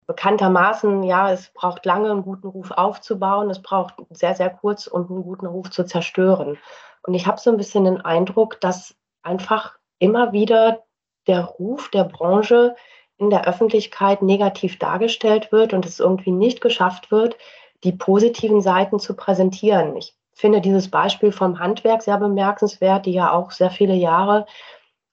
bekanntermaßen, 0.08 1.04
ja, 1.04 1.32
es 1.32 1.50
braucht 1.54 1.86
lange, 1.86 2.12
einen 2.12 2.24
guten 2.24 2.48
Ruf 2.48 2.72
aufzubauen. 2.72 3.50
Es 3.50 3.62
braucht 3.62 3.96
sehr, 4.10 4.36
sehr 4.36 4.50
kurz, 4.50 4.88
um 4.88 5.08
einen 5.08 5.24
guten 5.24 5.46
Ruf 5.46 5.70
zu 5.72 5.86
zerstören. 5.86 6.58
Und 7.04 7.14
ich 7.14 7.28
habe 7.28 7.40
so 7.40 7.52
ein 7.52 7.58
bisschen 7.58 7.86
den 7.86 8.02
Eindruck, 8.02 8.60
dass 8.62 8.96
einfach 9.24 9.78
immer 10.00 10.32
wieder 10.32 10.84
der 11.28 11.44
Ruf 11.44 11.90
der 11.90 12.04
Branche 12.04 12.75
in 13.18 13.30
der 13.30 13.48
Öffentlichkeit 13.48 14.22
negativ 14.22 14.78
dargestellt 14.78 15.52
wird 15.52 15.74
und 15.74 15.86
es 15.86 16.00
irgendwie 16.00 16.32
nicht 16.32 16.62
geschafft 16.62 17.12
wird, 17.12 17.38
die 17.84 17.91
positiven 17.91 18.62
Seiten 18.62 19.00
zu 19.00 19.15
präsentieren. 19.15 19.96
Ich 19.96 20.15
finde 20.34 20.62
dieses 20.62 20.89
Beispiel 20.89 21.32
vom 21.32 21.60
Handwerk 21.60 22.01
sehr 22.01 22.17
bemerkenswert, 22.17 23.05
die 23.05 23.13
ja 23.13 23.32
auch 23.32 23.51
sehr 23.51 23.70
viele 23.70 23.96
Jahre 23.96 24.46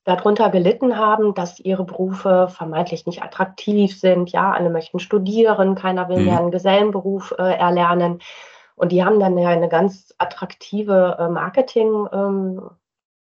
darunter 0.05 0.51
gelitten 0.51 0.97
haben, 0.97 1.35
dass 1.35 1.61
ihre 1.61 1.85
Berufe 1.85 2.49
vermeintlich 2.49 3.07
nicht 3.07 3.23
attraktiv 3.23 3.99
sind. 3.99 4.31
Ja, 4.33 4.53
alle 4.53 4.71
möchten 4.71 4.99
studieren, 4.99 5.77
keiner 5.77 6.09
will 6.09 6.19
mhm. 6.19 6.25
mehr 6.25 6.39
einen 6.41 6.51
Gesellenberuf 6.51 7.35
äh, 7.39 7.57
erlernen. 7.57 8.21
Und 8.75 8.91
die 8.91 9.05
haben 9.05 9.21
dann 9.21 9.39
ja 9.39 9.51
eine 9.51 9.69
ganz 9.69 10.13
attraktive 10.19 11.17
äh, 11.21 11.29
Marketing, 11.29 12.09
ähm, 12.13 12.71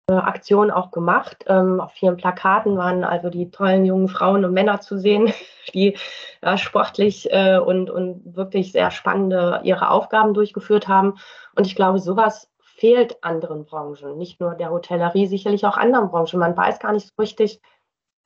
Aktion 0.10 0.72
auch 0.72 0.92
gemacht. 0.92 1.44
Ähm, 1.48 1.82
auf 1.82 1.92
vielen 1.92 2.16
Plakaten 2.16 2.78
waren 2.78 3.04
also 3.04 3.30
die 3.30 3.52
tollen 3.52 3.86
jungen 3.86 4.08
Frauen 4.08 4.46
und 4.46 4.54
Männer 4.54 4.80
zu 4.80 4.98
sehen, 4.98 5.34
die 5.74 5.98
ja, 6.42 6.58
sportlich 6.58 7.32
äh, 7.32 7.58
und, 7.58 7.90
und 7.90 8.36
wirklich 8.36 8.72
sehr 8.72 8.92
spannende 8.92 9.60
ihre 9.64 9.90
Aufgaben 9.90 10.34
durchgeführt 10.34 10.88
haben. 10.88 11.16
Und 11.56 11.68
ich 11.68 11.76
glaube, 11.76 12.00
sowas 12.00 12.50
fehlt 12.62 13.22
anderen 13.22 13.66
Branchen, 13.66 14.18
nicht 14.18 14.40
nur 14.40 14.56
der 14.56 14.70
Hotellerie, 14.70 15.28
sicherlich 15.28 15.66
auch 15.66 15.78
anderen 15.78 16.10
Branchen. 16.10 16.40
Man 16.40 16.56
weiß 16.56 16.80
gar 16.80 16.94
nicht 16.94 17.08
so 17.08 17.14
richtig, 17.22 17.60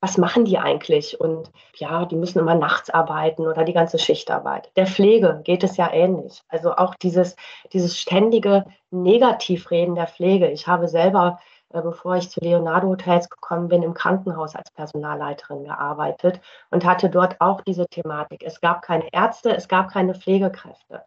was 0.01 0.17
machen 0.17 0.45
die 0.45 0.57
eigentlich? 0.57 1.19
Und 1.19 1.51
ja, 1.75 2.05
die 2.05 2.15
müssen 2.15 2.39
immer 2.39 2.55
nachts 2.55 2.89
arbeiten 2.89 3.47
oder 3.47 3.63
die 3.63 3.73
ganze 3.73 3.97
Schichtarbeit. 3.97 4.71
Der 4.75 4.87
Pflege 4.87 5.41
geht 5.43 5.63
es 5.63 5.77
ja 5.77 5.91
ähnlich. 5.91 6.41
Also 6.47 6.73
auch 6.73 6.95
dieses, 6.95 7.35
dieses 7.71 7.97
ständige 7.97 8.65
Negativreden 8.89 9.95
der 9.95 10.07
Pflege. 10.07 10.49
Ich 10.49 10.67
habe 10.67 10.87
selber, 10.87 11.39
äh, 11.39 11.60
bevor 11.79 12.17
ich 12.17 12.29
zu 12.29 12.41
Leonardo 12.41 12.89
Hotels 12.89 13.29
gekommen 13.29 13.69
bin, 13.69 13.83
im 13.83 13.93
Krankenhaus 13.93 14.55
als 14.55 14.71
Personalleiterin 14.71 15.63
gearbeitet 15.63 16.41
und 16.69 16.83
hatte 16.83 17.09
dort 17.09 17.39
auch 17.39 17.61
diese 17.61 17.87
Thematik. 17.87 18.43
Es 18.45 18.59
gab 18.59 18.81
keine 18.81 19.11
Ärzte, 19.13 19.55
es 19.55 19.67
gab 19.67 19.89
keine 19.91 20.13
Pflegekräfte. 20.13 21.03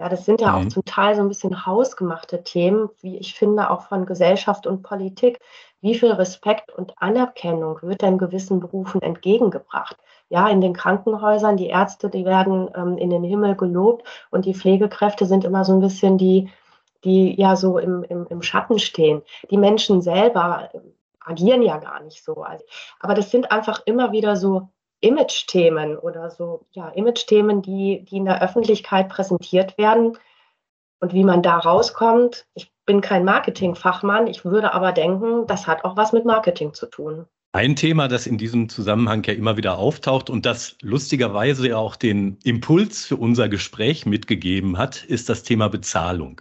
Ja, 0.00 0.08
das 0.08 0.24
sind 0.24 0.40
ja 0.40 0.52
mhm. 0.52 0.54
auch 0.66 0.68
zum 0.68 0.84
Teil 0.84 1.14
so 1.14 1.22
ein 1.22 1.28
bisschen 1.28 1.66
hausgemachte 1.66 2.42
Themen, 2.42 2.90
wie 3.00 3.16
ich 3.16 3.34
finde, 3.34 3.70
auch 3.70 3.82
von 3.82 4.06
Gesellschaft 4.06 4.66
und 4.66 4.82
Politik. 4.82 5.38
Wie 5.80 5.94
viel 5.94 6.10
Respekt 6.10 6.72
und 6.72 6.94
Anerkennung 6.98 7.78
wird 7.82 8.02
denn 8.02 8.18
gewissen 8.18 8.58
Berufen 8.58 9.02
entgegengebracht? 9.02 9.96
Ja, 10.30 10.48
in 10.48 10.60
den 10.60 10.72
Krankenhäusern, 10.72 11.56
die 11.56 11.68
Ärzte, 11.68 12.10
die 12.10 12.24
werden 12.24 12.70
ähm, 12.74 12.98
in 12.98 13.10
den 13.10 13.22
Himmel 13.22 13.54
gelobt 13.54 14.04
und 14.30 14.46
die 14.46 14.54
Pflegekräfte 14.54 15.26
sind 15.26 15.44
immer 15.44 15.64
so 15.64 15.72
ein 15.74 15.80
bisschen 15.80 16.18
die, 16.18 16.50
die 17.04 17.38
ja 17.38 17.56
so 17.56 17.78
im, 17.78 18.02
im, 18.04 18.26
im 18.28 18.42
Schatten 18.42 18.78
stehen. 18.78 19.22
Die 19.50 19.56
Menschen 19.56 20.02
selber 20.02 20.70
äh, 20.72 20.78
agieren 21.20 21.62
ja 21.62 21.78
gar 21.78 22.02
nicht 22.02 22.22
so. 22.22 22.42
Also, 22.42 22.64
aber 23.00 23.14
das 23.14 23.30
sind 23.30 23.50
einfach 23.50 23.82
immer 23.86 24.12
wieder 24.12 24.36
so 24.36 24.68
Image-Themen 25.00 25.98
oder 25.98 26.30
so, 26.30 26.66
ja, 26.72 26.88
Image-Themen, 26.88 27.62
die, 27.62 28.04
die 28.04 28.16
in 28.16 28.24
der 28.24 28.42
Öffentlichkeit 28.42 29.08
präsentiert 29.08 29.76
werden. 29.76 30.16
Und 31.00 31.12
wie 31.12 31.24
man 31.24 31.42
da 31.42 31.58
rauskommt, 31.58 32.46
ich 32.54 32.72
bin 32.86 33.02
kein 33.02 33.24
Marketingfachmann, 33.24 34.26
ich 34.26 34.44
würde 34.44 34.72
aber 34.72 34.92
denken, 34.92 35.46
das 35.46 35.66
hat 35.66 35.84
auch 35.84 35.96
was 35.96 36.12
mit 36.12 36.24
Marketing 36.24 36.72
zu 36.72 36.86
tun. 36.86 37.26
Ein 37.52 37.76
Thema, 37.76 38.08
das 38.08 38.26
in 38.26 38.36
diesem 38.38 38.68
Zusammenhang 38.68 39.22
ja 39.24 39.34
immer 39.34 39.56
wieder 39.56 39.78
auftaucht 39.78 40.28
und 40.28 40.44
das 40.44 40.76
lustigerweise 40.80 41.68
ja 41.68 41.76
auch 41.76 41.94
den 41.94 42.38
Impuls 42.42 43.06
für 43.06 43.16
unser 43.16 43.48
Gespräch 43.48 44.06
mitgegeben 44.06 44.76
hat, 44.76 45.04
ist 45.04 45.28
das 45.28 45.44
Thema 45.44 45.68
Bezahlung. 45.68 46.40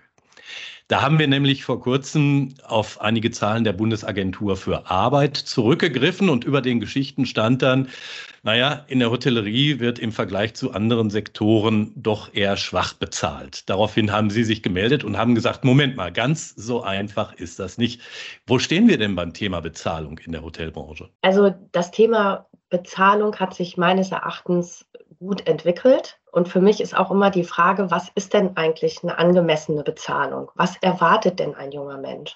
Da 0.93 1.01
haben 1.01 1.17
wir 1.17 1.27
nämlich 1.27 1.65
vor 1.65 1.81
kurzem 1.81 2.53
auf 2.67 3.01
einige 3.01 3.31
Zahlen 3.31 3.63
der 3.63 3.73
Bundesagentur 3.73 4.55
für 4.55 4.91
Arbeit 4.91 5.35
zurückgegriffen 5.37 6.29
und 6.29 6.43
über 6.43 6.61
den 6.61 6.79
Geschichten 6.79 7.25
stand 7.25 7.63
dann, 7.63 7.89
naja, 8.43 8.85
in 8.87 8.99
der 8.99 9.09
Hotellerie 9.09 9.79
wird 9.79 9.97
im 9.97 10.11
Vergleich 10.11 10.53
zu 10.53 10.71
anderen 10.71 11.09
Sektoren 11.09 11.93
doch 11.95 12.31
eher 12.35 12.57
schwach 12.57 12.93
bezahlt. 12.93 13.67
Daraufhin 13.71 14.11
haben 14.11 14.29
Sie 14.29 14.43
sich 14.43 14.61
gemeldet 14.61 15.03
und 15.03 15.17
haben 15.17 15.33
gesagt, 15.33 15.63
Moment 15.63 15.95
mal, 15.95 16.11
ganz 16.11 16.53
so 16.55 16.83
einfach 16.83 17.33
ist 17.33 17.57
das 17.57 17.79
nicht. 17.79 17.99
Wo 18.45 18.59
stehen 18.59 18.87
wir 18.87 18.99
denn 18.99 19.15
beim 19.15 19.33
Thema 19.33 19.61
Bezahlung 19.61 20.19
in 20.19 20.31
der 20.31 20.43
Hotelbranche? 20.43 21.09
Also 21.23 21.55
das 21.71 21.89
Thema 21.89 22.45
Bezahlung 22.69 23.35
hat 23.37 23.55
sich 23.55 23.77
meines 23.77 24.11
Erachtens 24.11 24.85
gut 25.17 25.47
entwickelt. 25.47 26.19
Und 26.33 26.49
für 26.49 26.61
mich 26.61 26.81
ist 26.81 26.97
auch 26.97 27.11
immer 27.11 27.29
die 27.29 27.43
Frage, 27.43 27.91
was 27.91 28.09
ist 28.15 28.33
denn 28.33 28.57
eigentlich 28.57 29.03
eine 29.03 29.19
angemessene 29.19 29.83
Bezahlung? 29.83 30.49
Was 30.55 30.77
erwartet 30.81 31.37
denn 31.37 31.53
ein 31.53 31.71
junger 31.71 31.99
Mensch? 31.99 32.35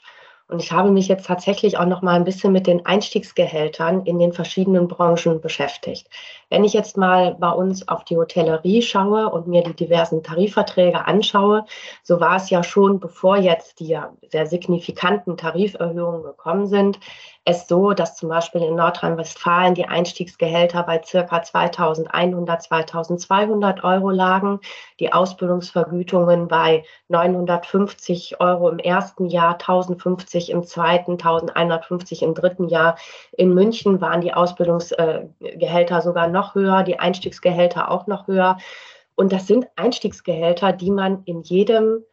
Und 0.49 0.61
ich 0.61 0.71
habe 0.71 0.91
mich 0.91 1.07
jetzt 1.07 1.25
tatsächlich 1.25 1.79
auch 1.79 1.87
noch 1.87 2.03
mal 2.03 2.13
ein 2.13 2.23
bisschen 2.23 2.53
mit 2.53 2.67
den 2.67 2.85
Einstiegsgehältern 2.85 4.05
in 4.05 4.19
den 4.19 4.33
verschiedenen 4.33 4.87
Branchen 4.87 5.41
beschäftigt. 5.41 6.07
Wenn 6.49 6.63
ich 6.63 6.73
jetzt 6.73 6.95
mal 6.95 7.35
bei 7.39 7.49
uns 7.49 7.87
auf 7.87 8.05
die 8.05 8.15
Hotellerie 8.15 8.83
schaue 8.83 9.29
und 9.29 9.47
mir 9.47 9.63
die 9.63 9.73
diversen 9.73 10.21
Tarifverträge 10.21 11.05
anschaue, 11.05 11.65
so 12.03 12.19
war 12.21 12.37
es 12.37 12.51
ja 12.51 12.63
schon, 12.63 12.99
bevor 12.99 13.37
jetzt 13.37 13.79
die 13.79 13.97
sehr 14.29 14.45
signifikanten 14.45 15.37
Tariferhöhungen 15.37 16.21
gekommen 16.21 16.67
sind, 16.67 16.99
es 17.47 17.65
so, 17.65 17.93
dass 17.93 18.17
zum 18.17 18.27
Beispiel 18.27 18.61
in 18.61 18.75
Nordrhein-Westfalen 18.75 19.73
die 19.73 19.85
Einstiegsgehälter 19.85 20.83
bei 20.83 21.01
circa 21.01 21.41
2100, 21.41 22.61
2200 22.61 23.85
Euro 23.85 24.09
lagen, 24.09 24.59
die 24.99 25.13
Ausbildungsvergütungen 25.13 26.49
bei 26.49 26.83
950 27.07 28.41
Euro 28.41 28.69
im 28.69 28.79
ersten 28.79 29.27
Jahr, 29.27 29.53
1050 29.53 30.49
im 30.49 30.63
zweiten, 30.65 31.13
1150 31.13 32.21
im 32.21 32.33
dritten 32.33 32.67
Jahr. 32.67 32.97
In 33.31 33.53
München 33.53 34.01
waren 34.01 34.19
die 34.19 34.33
Ausbildungsgehälter 34.33 36.01
sogar 36.01 36.27
noch 36.27 36.53
höher, 36.53 36.83
die 36.83 36.99
Einstiegsgehälter 36.99 37.89
auch 37.89 38.07
noch 38.07 38.27
höher. 38.27 38.57
Und 39.15 39.31
das 39.31 39.47
sind 39.47 39.67
Einstiegsgehälter, 39.77 40.73
die 40.73 40.91
man 40.91 41.23
in 41.23 41.43
jedem 41.43 42.03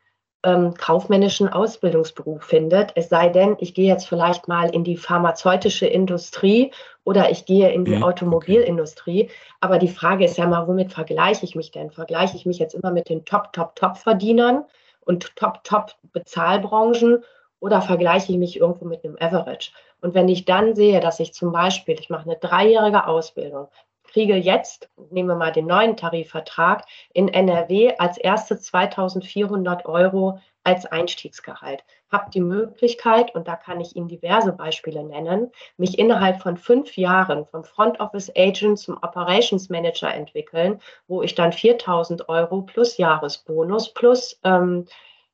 ähm, 0.44 0.74
kaufmännischen 0.74 1.48
Ausbildungsberuf 1.48 2.44
findet. 2.44 2.92
Es 2.94 3.08
sei 3.08 3.28
denn, 3.28 3.56
ich 3.58 3.74
gehe 3.74 3.88
jetzt 3.88 4.06
vielleicht 4.06 4.46
mal 4.46 4.68
in 4.70 4.84
die 4.84 4.96
pharmazeutische 4.96 5.86
Industrie 5.86 6.70
oder 7.02 7.30
ich 7.30 7.46
gehe 7.46 7.72
in 7.72 7.84
die 7.84 7.96
mhm. 7.96 8.04
Automobilindustrie. 8.04 9.30
Aber 9.60 9.78
die 9.78 9.88
Frage 9.88 10.24
ist 10.24 10.36
ja 10.36 10.46
mal, 10.46 10.68
womit 10.68 10.92
vergleiche 10.92 11.44
ich 11.44 11.54
mich 11.54 11.70
denn? 11.70 11.90
Vergleiche 11.90 12.36
ich 12.36 12.46
mich 12.46 12.58
jetzt 12.58 12.74
immer 12.74 12.90
mit 12.90 13.08
den 13.08 13.24
Top, 13.24 13.52
Top, 13.52 13.74
Top-Verdienern 13.76 14.64
und 15.00 15.34
Top, 15.36 15.64
Top 15.64 15.92
Bezahlbranchen 16.12 17.24
oder 17.60 17.80
vergleiche 17.80 18.32
ich 18.32 18.38
mich 18.38 18.60
irgendwo 18.60 18.84
mit 18.84 19.04
einem 19.04 19.16
Average? 19.18 19.70
Und 20.00 20.14
wenn 20.14 20.28
ich 20.28 20.44
dann 20.44 20.74
sehe, 20.74 21.00
dass 21.00 21.20
ich 21.20 21.32
zum 21.32 21.52
Beispiel, 21.52 21.98
ich 21.98 22.10
mache 22.10 22.24
eine 22.24 22.36
dreijährige 22.36 23.06
Ausbildung, 23.06 23.68
kriege 24.14 24.36
jetzt, 24.36 24.88
nehmen 25.10 25.28
wir 25.28 25.34
mal 25.34 25.50
den 25.50 25.66
neuen 25.66 25.96
Tarifvertrag, 25.96 26.84
in 27.12 27.26
NRW 27.26 27.94
als 27.98 28.16
erste 28.16 28.56
2400 28.56 29.86
Euro 29.86 30.38
als 30.62 30.86
Einstiegsgehalt. 30.86 31.84
Habe 32.12 32.30
die 32.30 32.40
Möglichkeit, 32.40 33.34
und 33.34 33.48
da 33.48 33.56
kann 33.56 33.80
ich 33.80 33.96
Ihnen 33.96 34.06
diverse 34.06 34.52
Beispiele 34.52 35.02
nennen, 35.02 35.50
mich 35.78 35.98
innerhalb 35.98 36.40
von 36.40 36.56
fünf 36.56 36.96
Jahren 36.96 37.44
vom 37.44 37.64
Front 37.64 37.98
Office 37.98 38.30
Agent 38.36 38.78
zum 38.78 38.96
Operations 39.02 39.68
Manager 39.68 40.14
entwickeln, 40.14 40.80
wo 41.08 41.22
ich 41.22 41.34
dann 41.34 41.52
4000 41.52 42.28
Euro 42.28 42.62
plus 42.62 42.98
Jahresbonus 42.98 43.94
plus 43.94 44.38
ähm, 44.44 44.86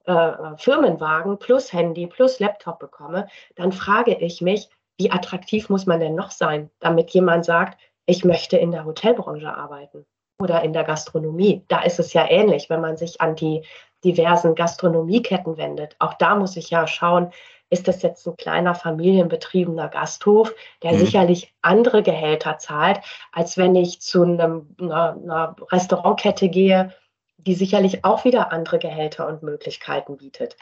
äh, 0.07 0.33
Firmenwagen 0.57 1.39
plus 1.39 1.71
Handy 1.71 2.07
plus 2.07 2.41
Laptop 2.41 2.79
bekomme, 2.79 3.29
dann 3.57 3.73
frage 3.73 4.15
ich 4.15 4.41
mich, 4.41 4.71
wie 4.99 5.11
attraktiv 5.11 5.69
muss 5.69 5.85
man 5.85 6.01
denn 6.01 6.15
noch 6.15 6.31
sein, 6.31 6.71
damit 6.81 7.11
jemand 7.11 7.45
sagt, 7.45 7.79
ich 8.11 8.25
möchte 8.25 8.57
in 8.57 8.73
der 8.73 8.85
Hotelbranche 8.85 9.55
arbeiten 9.55 10.05
oder 10.41 10.63
in 10.63 10.73
der 10.73 10.83
Gastronomie. 10.83 11.65
Da 11.69 11.83
ist 11.83 12.01
es 12.01 12.13
ja 12.13 12.29
ähnlich, 12.29 12.69
wenn 12.69 12.81
man 12.81 12.97
sich 12.97 13.21
an 13.21 13.37
die 13.37 13.63
diversen 14.05 14.57
Gastronomieketten 14.57 15.57
wendet. 15.57 15.95
Auch 16.01 16.15
da 16.15 16.35
muss 16.35 16.57
ich 16.57 16.71
ja 16.71 16.89
schauen, 16.89 17.31
ist 17.69 17.87
das 17.87 18.03
jetzt 18.03 18.27
ein 18.27 18.37
kleiner 18.37 18.75
familienbetriebener 18.75 19.89
Gasthof, 19.89 20.53
der 20.83 20.93
mhm. 20.93 20.99
sicherlich 20.99 21.55
andere 21.63 22.03
Gehälter 22.03 22.59
zahlt, 22.59 23.01
als 23.31 23.57
wenn 23.57 23.77
ich 23.77 24.01
zu 24.01 24.25
einem, 24.25 24.75
einer, 24.81 25.13
einer 25.13 25.57
Restaurantkette 25.71 26.49
gehe, 26.49 26.93
die 27.37 27.55
sicherlich 27.55 28.05
auch 28.05 28.25
wieder 28.25 28.51
andere 28.51 28.81
Gehälter 28.81 29.29
und 29.29 29.45
Möglichkeiten 29.45 30.17
bietet. 30.17 30.57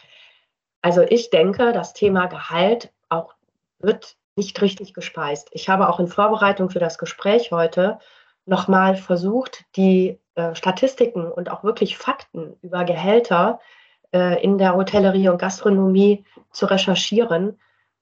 Also 0.82 1.00
ich 1.00 1.30
denke, 1.30 1.72
das 1.72 1.94
Thema 1.94 2.26
Gehalt 2.26 2.92
auch 3.08 3.32
wird 3.78 4.17
nicht 4.38 4.62
richtig 4.62 4.94
gespeist. 4.94 5.48
Ich 5.52 5.68
habe 5.68 5.90
auch 5.90 6.00
in 6.00 6.06
Vorbereitung 6.06 6.70
für 6.70 6.78
das 6.78 6.96
Gespräch 6.96 7.50
heute 7.50 7.98
nochmal 8.46 8.96
versucht, 8.96 9.64
die 9.76 10.18
äh, 10.34 10.54
Statistiken 10.54 11.30
und 11.30 11.50
auch 11.50 11.64
wirklich 11.64 11.98
Fakten 11.98 12.56
über 12.62 12.84
Gehälter 12.84 13.60
äh, 14.12 14.42
in 14.42 14.56
der 14.56 14.74
Hotellerie 14.74 15.28
und 15.28 15.38
Gastronomie 15.38 16.24
zu 16.52 16.64
recherchieren. 16.64 17.58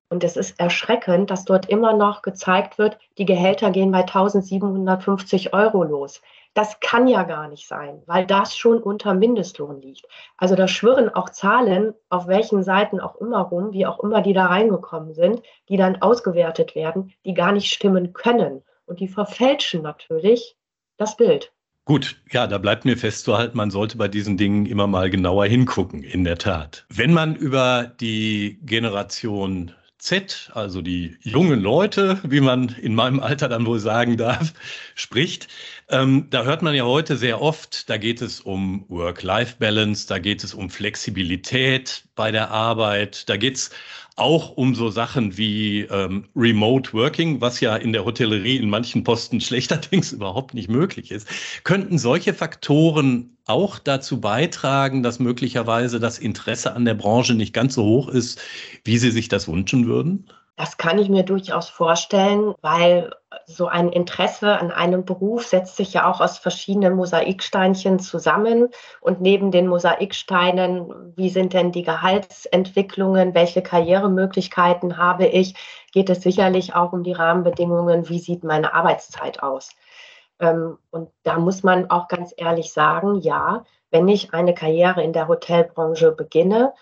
Und 0.09 0.23
es 0.23 0.37
ist 0.37 0.61
erschreckend, 0.61 1.31
dass 1.31 1.45
dort 1.45 1.69
immer 1.69 1.93
noch 1.95 2.23
gezeigt 2.23 2.79
wird, 2.79 2.99
die 3.19 3.25
Gehälter 3.25 3.73
gehen 3.73 3.91
bei 3.91 4.03
1750 4.03 5.53
Euro 5.53 5.83
los. 5.83 6.23
Das 6.57 6.81
kann 6.81 7.07
ja 7.07 7.25
gar 7.25 7.49
nicht 7.49 7.69
sein, 7.69 8.03
weil 8.07 8.25
das 8.25 8.57
schon 8.57 8.83
unter 8.83 9.13
Mindestlohn 9.13 9.83
liegt. 9.83 10.07
Also 10.39 10.55
da 10.55 10.67
schwirren 10.67 11.11
auch 11.11 11.29
Zahlen 11.29 11.93
auf 12.09 12.29
welchen 12.29 12.63
Seiten 12.63 12.99
auch 12.99 13.17
immer 13.17 13.43
rum, 13.43 13.75
wie 13.75 13.85
auch 13.85 14.01
immer 14.01 14.23
die 14.23 14.33
da 14.33 14.47
reingekommen 14.47 15.13
sind, 15.13 15.43
die 15.69 15.77
dann 15.77 16.01
ausgewertet 16.01 16.75
werden, 16.75 17.13
die 17.27 17.35
gar 17.35 17.53
nicht 17.53 17.71
stimmen 17.71 18.15
können. 18.15 18.63
Und 18.87 19.01
die 19.01 19.09
verfälschen 19.09 19.83
natürlich 19.83 20.57
das 20.97 21.19
Bild. 21.19 21.53
Gut, 21.85 22.17
ja, 22.31 22.47
da 22.47 22.57
bleibt 22.57 22.87
mir 22.87 22.97
festzuhalten, 22.97 23.59
man 23.59 23.71
sollte 23.71 23.99
bei 23.99 24.09
diesen 24.09 24.39
Dingen 24.39 24.65
immer 24.65 24.87
mal 24.87 25.11
genauer 25.11 25.45
hingucken, 25.45 26.03
in 26.03 26.25
der 26.25 26.39
Tat. 26.39 26.87
Wenn 26.89 27.13
man 27.13 27.37
über 27.37 27.93
die 28.01 28.59
Generation 28.63 29.73
Z, 30.07 30.51
also 30.55 30.83
die 30.83 31.17
jungen 31.23 31.61
Leute, 31.61 32.21
wie 32.23 32.41
man 32.41 32.69
in 32.81 32.95
meinem 32.95 33.19
Alter 33.19 33.49
dann 33.49 33.67
wohl 33.67 33.81
sagen 33.81 34.17
darf, 34.17 34.53
spricht, 34.95 35.49
ähm, 35.89 36.29
da 36.31 36.45
hört 36.45 36.63
man 36.63 36.77
ja 36.77 36.85
heute 36.85 37.17
sehr 37.17 37.43
oft, 37.43 37.91
da 37.91 37.97
geht 37.97 38.23
es 38.23 38.41
um 38.41 38.85
Work-Life-Balance, 38.89 40.07
da 40.07 40.21
geht 40.21 40.45
es 40.45 40.55
um 40.55 40.71
Flexibilität 40.71 42.05
bei 42.15 42.31
der 42.31 42.53
Arbeit, 42.53 43.29
da 43.29 43.37
geht 43.37 43.57
es 43.57 43.71
auch 44.17 44.57
um 44.57 44.75
so 44.75 44.91
Sachen 44.91 45.37
wie 45.37 45.83
ähm, 45.83 46.25
Remote 46.35 46.93
Working, 46.95 47.41
was 47.41 47.61
ja 47.61 47.77
in 47.77 47.93
der 47.93 48.05
Hotellerie 48.05 48.57
in 48.57 48.71
manchen 48.71 49.05
Posten 49.05 49.41
schlechterdings 49.41 50.13
überhaupt 50.13 50.55
nicht 50.55 50.71
möglich 50.71 51.11
ist. 51.11 51.29
Könnten 51.65 51.99
solche 51.99 52.35
Faktoren 52.35 53.37
auch 53.45 53.79
dazu 53.79 54.21
beitragen, 54.21 55.03
dass 55.03 55.19
möglicherweise 55.19 56.01
das 56.01 56.19
Interesse 56.19 56.75
an 56.75 56.87
der 56.87 56.95
Branche 56.95 57.35
nicht 57.35 57.53
ganz 57.53 57.75
so 57.75 57.85
hoch 57.85 58.09
ist, 58.09 58.41
wie 58.85 58.99
Sie 58.99 59.11
sich 59.11 59.29
das 59.29 59.49
wünschen 59.49 59.87
würden? 59.87 60.27
Das 60.57 60.79
kann 60.79 60.99
ich 60.99 61.11
mir 61.11 61.23
durchaus 61.23 61.69
vorstellen, 61.69 62.55
weil 62.63 63.15
so 63.45 63.67
ein 63.67 63.91
Interesse 63.91 64.59
an 64.59 64.71
einem 64.71 65.05
Beruf 65.05 65.47
setzt 65.47 65.77
sich 65.77 65.93
ja 65.93 66.11
auch 66.11 66.23
aus 66.23 66.39
verschiedenen 66.39 66.95
Mosaiksteinchen 66.95 67.99
zusammen. 67.99 68.71
Und 69.03 69.21
neben 69.21 69.51
den 69.51 69.67
Mosaiksteinen, 69.67 71.13
wie 71.15 71.29
sind 71.29 71.53
denn 71.53 71.73
die 71.73 71.83
Gehaltsentwicklungen, 71.83 73.35
welche 73.35 73.63
Karrieremöglichkeiten 73.63 74.97
habe 74.97 75.27
ich, 75.27 75.55
geht 75.93 76.09
es 76.09 76.23
sicherlich 76.23 76.75
auch 76.75 76.95
um 76.95 77.03
die 77.03 77.13
Rahmenbedingungen, 77.13 78.09
wie 78.09 78.19
sieht 78.19 78.43
meine 78.43 78.73
Arbeitszeit 78.73 79.43
aus. 79.43 79.71
Ähm, 80.41 80.79
und 80.91 81.11
da 81.23 81.39
muss 81.39 81.63
man 81.65 81.91
auch 81.91 82.09
ganz 82.09 82.33
ehrlich 82.35 82.73
sagen, 82.73 83.21
ja, 83.21 83.65
wenn 83.91 84.09
ich 84.09 84.33
eine 84.33 84.55
Karriere 84.55 85.03
in 85.03 85.13
der 85.13 85.29
Hotelbranche 85.29 86.13
beginne, 86.13 86.73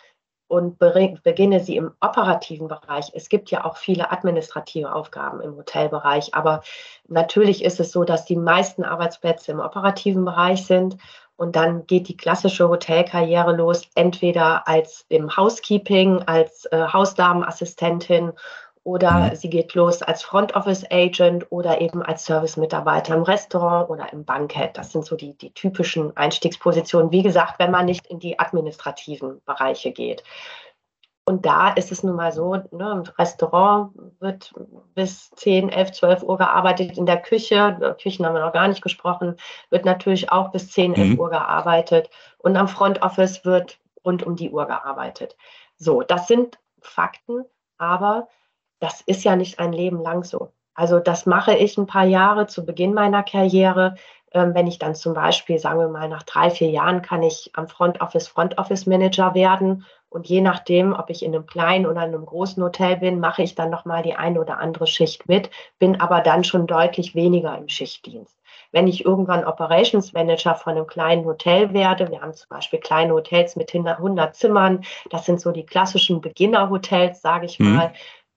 und 0.47 0.79
beginne 0.79 1.61
sie 1.61 1.77
im 1.77 1.93
operativen 2.01 2.69
Bereich. 2.69 3.11
Es 3.15 3.29
gibt 3.29 3.51
ja 3.51 3.65
auch 3.65 3.77
viele 3.77 4.13
administrative 4.13 4.95
Aufgaben 4.95 5.41
im 5.41 5.57
Hotelbereich, 5.57 6.35
aber 6.35 6.63
natürlich 7.09 7.65
ist 7.65 7.81
es 7.81 7.93
so, 7.93 8.05
dass 8.05 8.25
die 8.25 8.37
meisten 8.37 8.85
Arbeitsplätze 8.85 9.53
im 9.53 9.61
operativen 9.61 10.25
Bereich 10.25 10.67
sind 10.67 10.97
und 11.37 11.57
dann 11.57 11.87
geht 11.87 12.09
die 12.09 12.17
klassische 12.17 12.69
Hotelkarriere 12.69 13.57
los, 13.57 13.89
entweder 13.95 14.69
als 14.69 15.05
im 15.09 15.37
Housekeeping, 15.37 16.23
als 16.23 16.67
äh, 16.67 16.87
Hausdamenassistentin 16.93 18.33
oder 18.85 19.13
mhm. 19.13 19.37
sie 19.37 19.49
geht 19.51 19.75
los 19.75 20.03
als 20.03 20.23
Front 20.23 20.55
Office 20.55 20.85
Agent 20.91 21.51
oder 21.51 21.81
eben 21.81 22.03
als 22.03 22.27
Service-Mitarbeiter 22.27 23.15
im 23.15 23.23
Restaurant 23.23 23.89
oder 23.89 24.13
im 24.13 24.25
Bankett. 24.25 24.77
Das 24.77 24.93
sind 24.93 25.07
so 25.07 25.17
die, 25.17 25.37
die 25.37 25.53
typischen 25.53 26.15
Einstiegspositionen. 26.17 27.11
Wie 27.11 27.23
gesagt, 27.23 27.59
wenn 27.59 27.71
man 27.71 27.87
nicht 27.87 28.07
in 28.07 28.19
die 28.21 28.39
administrativen 28.39 29.41
Bereiche 29.47 29.91
geht. 29.91 30.23
Und 31.27 31.47
da 31.47 31.71
ist 31.71 31.91
es 31.91 32.03
nun 32.03 32.17
mal 32.17 32.33
so, 32.33 32.55
ne, 32.55 32.67
im 32.71 33.03
Restaurant 33.19 33.93
wird 34.21 34.53
bis 34.95 35.31
10, 35.31 35.71
11, 35.71 35.93
12 35.93 36.23
Uhr 36.23 36.37
gearbeitet. 36.37 36.99
In 36.99 37.07
der 37.07 37.23
Küche, 37.23 37.97
Küchen 38.03 38.27
haben 38.27 38.35
wir 38.35 38.45
noch 38.45 38.53
gar 38.53 38.69
nicht 38.69 38.83
gesprochen, 38.83 39.37
wird 39.71 39.87
natürlich 39.87 40.31
auch 40.31 40.53
bis 40.53 40.71
10, 40.71 40.95
11 40.95 41.09
mhm. 41.09 41.21
Uhr 41.21 41.31
gearbeitet. 41.31 42.11
Und 42.37 42.59
am 42.59 42.69
Front 42.69 43.01
Office 43.01 43.47
wird 43.47 43.79
rund 44.05 44.23
um 44.23 44.37
die 44.37 44.51
Uhr 44.51 44.67
gearbeitet. 44.67 45.35
So, 45.79 46.03
das 46.03 46.29
sind 46.29 46.59
Fakten, 46.81 47.47
aber 47.79 48.29
das 48.85 49.01
ist 49.01 49.25
ja 49.25 49.35
nicht 49.35 49.59
ein 49.59 49.73
Leben 49.73 50.03
lang 50.03 50.25
so. 50.25 50.53
Also 50.75 51.01
das 51.01 51.25
mache 51.25 51.55
ich 51.55 51.79
ein 51.79 51.87
paar 51.87 52.05
Jahre 52.05 52.47
zu 52.47 52.67
Beginn 52.67 52.93
meiner 52.93 53.23
Karriere. 53.23 53.95
Ähm, 54.33 54.55
wenn 54.55 54.67
ich 54.67 54.79
dann 54.79 54.95
zum 54.95 55.15
Beispiel, 55.15 55.59
sagen 55.59 55.81
wir 55.81 55.89
mal, 55.89 56.09
nach 56.09 56.25
drei, 56.25 56.51
vier 56.51 56.69
Jahren 56.69 57.01
kann 57.01 57.23
ich 57.23 57.51
am 57.55 57.67
Front 57.67 58.03
Office 58.03 58.29
Front 58.29 58.59
Office 58.59 58.85
Manager 58.85 59.35
werden. 59.35 59.87
Und 60.11 60.29
je 60.29 60.43
nachdem, 60.43 60.93
ob 60.93 61.09
ich 61.09 61.25
in 61.25 61.35
einem 61.35 61.47
kleinen 61.47 61.87
oder 61.87 62.03
einem 62.03 62.27
großen 62.27 62.63
Hotel 62.63 62.99
bin, 62.99 63.21
mache 63.21 63.43
ich 63.43 63.55
dann 63.55 63.71
nochmal 63.71 64.03
die 64.03 64.15
eine 64.15 64.39
oder 64.39 64.59
andere 64.59 64.87
Schicht 64.87 65.29
mit, 65.29 65.51
bin 65.79 66.01
aber 66.01 66.21
dann 66.21 66.45
schon 66.45 66.67
deutlich 66.67 67.15
weniger 67.15 67.57
im 67.57 67.69
Schichtdienst. 67.69 68.39
Wenn 68.71 68.87
ich 68.87 69.05
irgendwann 69.05 69.45
Operations 69.45 70.13
Manager 70.13 70.55
von 70.55 70.75
einem 70.75 70.87
kleinen 70.87 71.25
Hotel 71.25 71.73
werde, 71.73 72.11
wir 72.11 72.21
haben 72.21 72.35
zum 72.35 72.49
Beispiel 72.49 72.81
kleine 72.81 73.13
Hotels 73.13 73.57
mit 73.57 73.75
100 73.75 74.37
Zimmern, 74.37 74.85
das 75.11 75.27
sind 75.27 75.41
so 75.41 75.53
die 75.53 75.67
klassischen 75.67 76.21
Beginnerhotels, 76.21 77.23
sage 77.23 77.47
ich 77.47 77.59
mhm. 77.59 77.81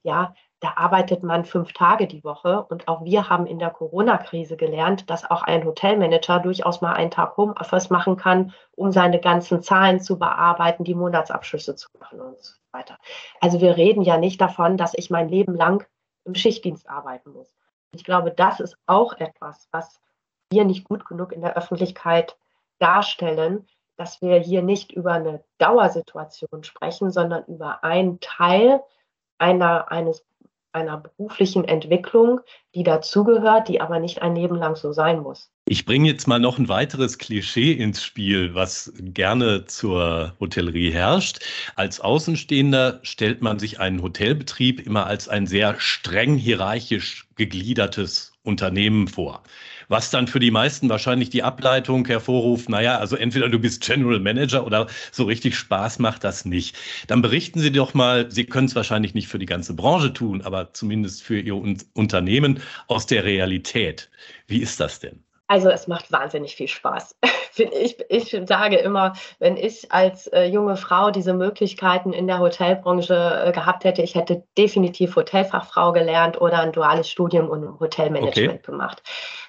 Ja, 0.08 0.34
da 0.60 0.72
arbeitet 0.76 1.22
man 1.22 1.44
fünf 1.44 1.72
Tage 1.72 2.08
die 2.08 2.24
Woche. 2.24 2.64
Und 2.64 2.88
auch 2.88 3.04
wir 3.04 3.28
haben 3.28 3.46
in 3.46 3.60
der 3.60 3.70
Corona-Krise 3.70 4.56
gelernt, 4.56 5.08
dass 5.08 5.30
auch 5.30 5.42
ein 5.42 5.64
Hotelmanager 5.64 6.40
durchaus 6.40 6.80
mal 6.80 6.94
einen 6.94 7.12
Tag 7.12 7.36
Homeoffice 7.36 7.90
machen 7.90 8.16
kann, 8.16 8.52
um 8.74 8.90
seine 8.90 9.20
ganzen 9.20 9.62
Zahlen 9.62 10.00
zu 10.00 10.18
bearbeiten, 10.18 10.82
die 10.82 10.96
Monatsabschlüsse 10.96 11.76
zu 11.76 11.88
machen 12.00 12.20
und 12.20 12.42
so 12.42 12.54
weiter. 12.72 12.98
Also 13.40 13.60
wir 13.60 13.76
reden 13.76 14.02
ja 14.02 14.16
nicht 14.16 14.40
davon, 14.40 14.76
dass 14.76 14.94
ich 14.94 15.10
mein 15.10 15.28
Leben 15.28 15.54
lang 15.54 15.86
im 16.24 16.34
Schichtdienst 16.34 16.88
arbeiten 16.88 17.32
muss. 17.32 17.54
Ich 17.92 18.04
glaube, 18.04 18.32
das 18.32 18.58
ist 18.58 18.76
auch 18.86 19.12
etwas, 19.18 19.68
was 19.70 20.00
wir 20.50 20.64
nicht 20.64 20.88
gut 20.88 21.06
genug 21.06 21.32
in 21.32 21.42
der 21.42 21.56
Öffentlichkeit 21.56 22.36
darstellen, 22.78 23.66
dass 23.96 24.22
wir 24.22 24.38
hier 24.38 24.62
nicht 24.62 24.92
über 24.92 25.12
eine 25.12 25.44
Dauersituation 25.58 26.64
sprechen, 26.64 27.10
sondern 27.10 27.44
über 27.44 27.84
einen 27.84 28.20
Teil 28.20 28.82
einer, 29.38 29.90
eines, 29.90 30.24
einer 30.72 30.98
beruflichen 30.98 31.64
Entwicklung, 31.64 32.40
die 32.74 32.82
dazugehört, 32.82 33.68
die 33.68 33.80
aber 33.80 33.98
nicht 33.98 34.22
ein 34.22 34.36
Leben 34.36 34.56
lang 34.56 34.76
so 34.76 34.92
sein 34.92 35.20
muss. 35.20 35.50
Ich 35.66 35.84
bringe 35.84 36.08
jetzt 36.08 36.26
mal 36.26 36.40
noch 36.40 36.58
ein 36.58 36.68
weiteres 36.68 37.18
Klischee 37.18 37.72
ins 37.72 38.02
Spiel, 38.04 38.54
was 38.54 38.92
gerne 38.96 39.64
zur 39.66 40.34
Hotellerie 40.40 40.90
herrscht. 40.90 41.40
Als 41.76 42.00
Außenstehender 42.00 43.00
stellt 43.02 43.42
man 43.42 43.58
sich 43.58 43.80
einen 43.80 44.02
Hotelbetrieb 44.02 44.84
immer 44.86 45.06
als 45.06 45.28
ein 45.28 45.46
sehr 45.46 45.78
streng 45.78 46.36
hierarchisch 46.36 47.28
gegliedertes 47.36 48.32
Unternehmen 48.48 49.06
vor 49.06 49.42
was 49.88 50.10
dann 50.10 50.28
für 50.28 50.38
die 50.38 50.50
meisten 50.50 50.88
wahrscheinlich 50.88 51.30
die 51.30 51.42
Ableitung 51.42 52.06
hervorruft, 52.06 52.68
naja, 52.68 52.98
also 52.98 53.16
entweder 53.16 53.48
du 53.48 53.58
bist 53.58 53.82
General 53.82 54.20
Manager 54.20 54.64
oder 54.64 54.86
so 55.10 55.24
richtig 55.24 55.56
Spaß 55.56 55.98
macht 55.98 56.24
das 56.24 56.44
nicht. 56.44 56.76
Dann 57.06 57.22
berichten 57.22 57.60
Sie 57.60 57.72
doch 57.72 57.94
mal, 57.94 58.30
Sie 58.30 58.44
können 58.44 58.66
es 58.66 58.74
wahrscheinlich 58.74 59.14
nicht 59.14 59.28
für 59.28 59.38
die 59.38 59.46
ganze 59.46 59.74
Branche 59.74 60.12
tun, 60.12 60.42
aber 60.42 60.72
zumindest 60.72 61.22
für 61.22 61.40
Ihr 61.40 61.56
Unternehmen 61.94 62.60
aus 62.86 63.06
der 63.06 63.24
Realität. 63.24 64.10
Wie 64.46 64.58
ist 64.58 64.78
das 64.80 65.00
denn? 65.00 65.24
Also 65.48 65.70
es 65.70 65.88
macht 65.88 66.12
wahnsinnig 66.12 66.54
viel 66.54 66.68
Spaß. 66.68 67.16
ich, 67.56 67.96
ich 68.08 68.42
sage 68.46 68.76
immer, 68.76 69.14
wenn 69.38 69.56
ich 69.56 69.90
als 69.90 70.26
äh, 70.28 70.44
junge 70.44 70.76
Frau 70.76 71.10
diese 71.10 71.32
Möglichkeiten 71.32 72.12
in 72.12 72.26
der 72.26 72.38
Hotelbranche 72.38 73.44
äh, 73.46 73.52
gehabt 73.52 73.84
hätte, 73.84 74.02
ich 74.02 74.14
hätte 74.14 74.44
definitiv 74.56 75.16
Hotelfachfrau 75.16 75.92
gelernt 75.92 76.40
oder 76.40 76.60
ein 76.60 76.72
duales 76.72 77.10
Studium 77.10 77.48
und 77.48 77.80
Hotelmanagement 77.80 78.60
okay. 78.60 78.62
gemacht. 78.62 79.02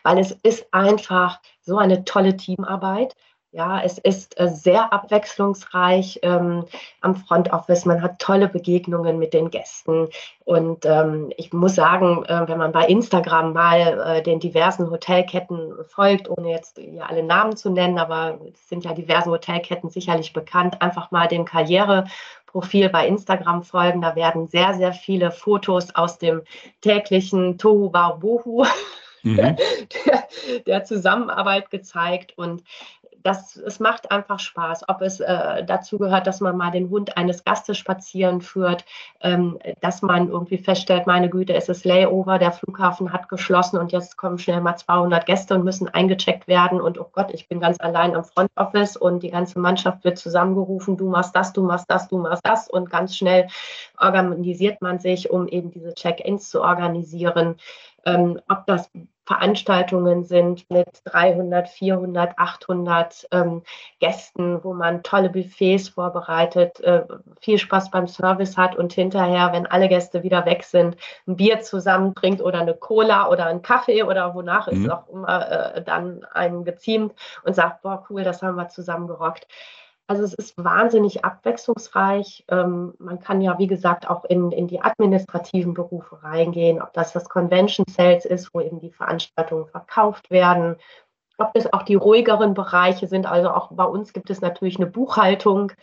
Weil 0.03 0.19
es 0.19 0.31
ist 0.31 0.73
einfach 0.73 1.39
so 1.62 1.77
eine 1.77 2.05
tolle 2.05 2.38
Teamarbeit. 2.38 3.15
Ja, 3.51 3.81
es 3.81 3.97
ist 3.97 4.39
äh, 4.39 4.47
sehr 4.47 4.93
abwechslungsreich 4.93 6.19
ähm, 6.21 6.65
am 7.01 7.15
Front 7.15 7.51
Office. 7.51 7.83
Man 7.85 8.03
hat 8.03 8.19
tolle 8.19 8.47
Begegnungen 8.47 9.17
mit 9.17 9.33
den 9.33 9.49
Gästen. 9.49 10.07
Und 10.45 10.85
ähm, 10.85 11.33
ich 11.35 11.51
muss 11.51 11.73
sagen, 11.73 12.23
äh, 12.25 12.47
wenn 12.47 12.59
man 12.59 12.71
bei 12.71 12.85
Instagram 12.85 13.53
mal 13.53 14.17
äh, 14.17 14.21
den 14.21 14.39
diversen 14.39 14.91
Hotelketten 14.91 15.73
folgt, 15.88 16.29
ohne 16.29 16.51
jetzt 16.51 16.77
hier 16.77 17.09
alle 17.09 17.23
Namen 17.23 17.57
zu 17.57 17.71
nennen, 17.71 17.97
aber 17.97 18.39
es 18.53 18.69
sind 18.69 18.85
ja 18.85 18.93
diverse 18.93 19.31
Hotelketten 19.31 19.89
sicherlich 19.89 20.31
bekannt, 20.31 20.79
einfach 20.83 21.09
mal 21.09 21.27
dem 21.27 21.45
Karriereprofil 21.45 22.89
bei 22.89 23.07
Instagram 23.07 23.63
folgen. 23.63 24.01
Da 24.01 24.15
werden 24.15 24.47
sehr, 24.47 24.75
sehr 24.75 24.93
viele 24.93 25.31
Fotos 25.31 25.95
aus 25.95 26.19
dem 26.19 26.43
täglichen 26.81 27.57
Tohu 27.57 27.89
Bohu 27.89 28.63
mhm. 29.23 29.35
der, 30.05 30.27
der 30.65 30.83
Zusammenarbeit 30.83 31.71
gezeigt. 31.71 32.38
Und 32.38 32.63
das, 33.23 33.55
es 33.58 33.79
macht 33.79 34.12
einfach 34.12 34.39
Spaß. 34.39 34.88
Ob 34.88 35.01
es 35.01 35.19
äh, 35.19 35.63
dazu 35.65 35.97
gehört, 35.97 36.27
dass 36.27 36.41
man 36.41 36.58
mal 36.58 36.71
den 36.71 36.89
Hund 36.89 37.17
eines 37.17 37.43
Gastes 37.43 37.77
spazieren 37.77 38.41
führt, 38.41 38.86
ähm, 39.21 39.60
dass 39.82 40.01
man 40.01 40.29
irgendwie 40.29 40.58
feststellt, 40.58 41.08
meine 41.08 41.29
Güte, 41.29 41.53
es 41.53 41.69
ist 41.69 41.86
Layover, 41.86 42.39
der 42.39 42.51
Flughafen 42.51 43.12
hat 43.12 43.29
geschlossen 43.29 43.77
und 43.77 43.91
jetzt 43.91 44.17
kommen 44.17 44.38
schnell 44.38 44.62
mal 44.62 44.75
200 44.75 45.25
Gäste 45.25 45.55
und 45.55 45.63
müssen 45.63 45.88
eingecheckt 45.89 46.47
werden 46.47 46.79
und 46.82 46.99
oh 46.99 47.10
Gott, 47.12 47.32
ich 47.34 47.47
bin 47.47 47.60
ganz 47.60 47.79
allein 47.79 48.15
am 48.15 48.23
Front 48.23 48.51
Office 48.55 48.95
und 48.95 49.23
die 49.23 49.32
ganze 49.32 49.60
Mannschaft 49.60 50.03
wird 50.03 50.17
zusammengerufen, 50.17 50.97
du 50.97 51.10
machst 51.10 51.36
das, 51.36 51.53
du 51.53 51.63
machst 51.63 51.86
das, 51.89 52.08
du 52.08 52.17
machst 52.17 52.45
das 52.45 52.69
und 52.69 52.89
ganz 52.89 53.15
schnell 53.15 53.47
organisiert 53.97 54.82
man 54.82 54.99
sich, 54.99 55.29
um 55.29 55.47
eben 55.47 55.71
diese 55.71 55.93
Check-ins 55.93 56.49
zu 56.49 56.62
organisieren. 56.62 57.55
Ähm, 58.05 58.39
ob 58.47 58.65
das 58.65 58.89
Veranstaltungen 59.29 60.23
sind 60.23 60.67
mit 60.71 60.87
300, 61.05 61.69
400, 61.69 62.33
800 62.35 63.27
ähm, 63.29 63.61
Gästen, 63.99 64.63
wo 64.63 64.73
man 64.73 65.03
tolle 65.03 65.29
Buffets 65.29 65.89
vorbereitet, 65.89 66.79
äh, 66.79 67.03
viel 67.39 67.59
Spaß 67.59 67.91
beim 67.91 68.07
Service 68.07 68.57
hat 68.57 68.75
und 68.75 68.91
hinterher, 68.91 69.53
wenn 69.53 69.67
alle 69.67 69.87
Gäste 69.87 70.23
wieder 70.23 70.47
weg 70.47 70.63
sind, 70.63 70.97
ein 71.27 71.35
Bier 71.35 71.61
zusammen 71.61 72.15
trinkt 72.15 72.41
oder 72.41 72.61
eine 72.61 72.73
Cola 72.73 73.29
oder 73.29 73.45
einen 73.45 73.61
Kaffee 73.61 74.01
oder 74.01 74.33
wonach 74.33 74.65
mhm. 74.65 74.85
es 74.85 74.89
auch 74.89 75.07
immer 75.09 75.75
äh, 75.75 75.83
dann 75.83 76.25
einen 76.33 76.63
geziemt 76.63 77.13
und 77.43 77.53
sagt, 77.53 77.83
boah, 77.83 78.03
cool, 78.09 78.23
das 78.23 78.41
haben 78.41 78.55
wir 78.55 78.69
zusammen 78.69 79.05
gerockt. 79.05 79.45
Also 80.10 80.24
es 80.24 80.34
ist 80.34 80.58
wahnsinnig 80.58 81.24
abwechslungsreich. 81.24 82.43
Ähm, 82.48 82.95
man 82.98 83.19
kann 83.19 83.41
ja, 83.41 83.60
wie 83.60 83.67
gesagt, 83.67 84.10
auch 84.10 84.26
in, 84.26 84.52
in 84.52 84.67
die 84.67 84.82
administrativen 84.82 85.76
Berufe 85.76 86.24
reingehen, 86.24 86.82
ob 86.82 86.93
das 86.93 87.13
das 87.13 87.30
Convention 87.30 87.86
Sales 87.88 88.26
ist, 88.26 88.52
wo 88.52 88.60
eben 88.60 88.80
die 88.80 88.89
Veranstaltungen 88.89 89.67
verkauft 89.67 90.32
werden, 90.32 90.78
ob 91.38 91.52
es 91.54 91.72
auch 91.72 91.84
die 91.84 91.93
ruhigeren 91.93 92.56
Bereiche 92.56 93.06
sind. 93.06 93.28
Also 93.28 93.52
auch 93.52 93.72
bei 93.72 93.84
uns 93.84 94.12
gibt 94.12 94.32
es 94.32 94.41
natürlich 94.41 94.78
eine 94.78 94.88
Buchhaltung. 94.88 95.74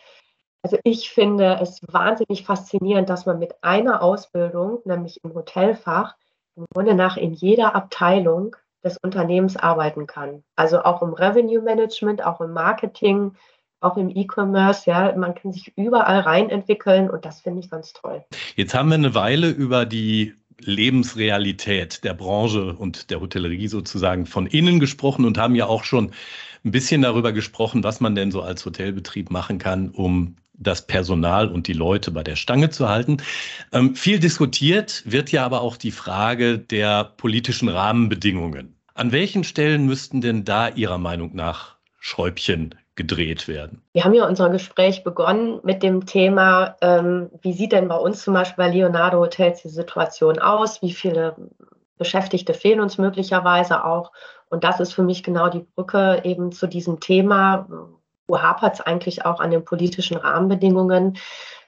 Also 0.65 0.77
ich 0.83 1.11
finde 1.11 1.61
es 1.63 1.81
wahnsinnig 1.87 2.45
faszinierend, 2.45 3.09
dass 3.09 3.27
man 3.27 3.39
mit 3.39 3.55
einer 3.63 4.03
Ausbildung, 4.03 4.81
nämlich 4.85 5.23
im 5.23 5.35
Hotelfach, 5.35 6.17
im 6.57 6.67
Grunde 6.75 6.95
nach 6.95 7.17
in 7.17 7.33
jeder 7.33 7.77
Abteilung 7.77 8.57
des 8.83 8.99
Unternehmens 8.99 9.57
arbeiten 9.57 10.09
kann. 10.09 10.43
Also 10.57 10.83
auch 10.83 11.01
im 11.03 11.13
Revenue 11.13 11.63
Management, 11.63 12.25
auch 12.27 12.41
im 12.41 12.53
Marketing, 12.53 13.37
auch 13.81 13.97
im 13.97 14.11
E-Commerce, 14.11 14.89
ja, 14.89 15.15
man 15.17 15.35
kann 15.35 15.53
sich 15.53 15.73
überall 15.77 16.21
rein 16.21 16.51
entwickeln 16.51 17.11
und 17.11 17.25
das 17.25 17.41
finde 17.41 17.61
ich 17.61 17.71
ganz 17.71 17.93
toll. 17.93 18.25
Jetzt 18.57 18.75
haben 18.75 18.89
wir 18.89 18.95
eine 18.95 19.15
Weile 19.15 19.51
über 19.51 19.85
die 19.85 20.35
Lebensrealität 20.61 22.03
der 22.03 22.15
Branche 22.15 22.75
und 22.75 23.11
der 23.11 23.21
Hotellerie 23.21 23.69
sozusagen 23.69 24.27
von 24.27 24.47
innen 24.47 24.81
gesprochen 24.81 25.25
und 25.25 25.39
haben 25.39 25.55
ja 25.55 25.67
auch 25.67 25.85
schon 25.85 26.13
ein 26.65 26.71
bisschen 26.71 27.03
darüber 27.03 27.33
gesprochen, 27.33 27.85
was 27.85 28.01
man 28.01 28.15
denn 28.15 28.31
so 28.31 28.43
als 28.43 28.65
Hotelbetrieb 28.65 29.31
machen 29.31 29.59
kann, 29.59 29.91
um 29.91 30.37
das 30.55 30.87
Personal 30.87 31.49
und 31.49 31.67
die 31.69 31.75
Leute 31.75 32.11
bei 32.11 32.23
der 32.23 32.37
Stange 32.37 32.71
zu 32.71 32.89
halten. 32.89 33.19
Ähm, 33.73 33.95
viel 33.95 34.19
diskutiert 34.19 35.03
wird 35.05 35.31
ja 35.31 35.45
aber 35.45 35.61
auch 35.61 35.77
die 35.77 35.91
Frage 35.91 36.59
der 36.59 37.05
politischen 37.05 37.69
Rahmenbedingungen. 37.69 38.75
An 38.95 39.13
welchen 39.13 39.45
Stellen 39.45 39.85
müssten 39.85 40.23
denn 40.23 40.45
da 40.45 40.69
Ihrer 40.69 40.97
Meinung 40.97 41.37
nach 41.37 41.77
Schräubchen 42.01 42.75
gedreht 42.97 43.47
werden? 43.47 43.83
Wir 43.93 44.05
haben 44.05 44.15
ja 44.15 44.27
unser 44.27 44.51
Gespräch 44.51 45.05
begonnen 45.05 45.61
mit 45.63 45.83
dem 45.83 46.07
Thema, 46.07 46.77
ähm, 46.81 47.31
wie 47.43 47.53
sieht 47.53 47.73
denn 47.73 47.89
bei 47.89 47.97
uns 47.97 48.23
zum 48.23 48.35
Beispiel 48.35 48.65
bei 48.65 48.71
Leonardo 48.71 49.19
Hotels 49.21 49.63
die 49.63 49.69
Situation 49.69 50.39
aus? 50.39 50.83
Wie 50.83 50.93
viele 50.93 51.37
Beschäftigte 51.99 52.55
fehlen 52.55 52.81
uns 52.81 52.99
möglicherweise 52.99 53.85
auch? 53.85 54.13
Und 54.49 54.65
das 54.65 54.81
ist 54.81 54.95
für 54.95 55.03
mich 55.03 55.23
genau 55.23 55.49
die 55.49 55.67
Brücke 55.75 56.23
eben 56.25 56.53
zu 56.53 56.67
diesem 56.67 57.01
Thema. 57.01 57.69
Wo 58.29 58.41
hapert 58.41 58.75
es 58.75 58.81
eigentlich 58.81 59.25
auch 59.25 59.41
an 59.41 59.51
den 59.51 59.65
politischen 59.65 60.17
Rahmenbedingungen? 60.17 61.19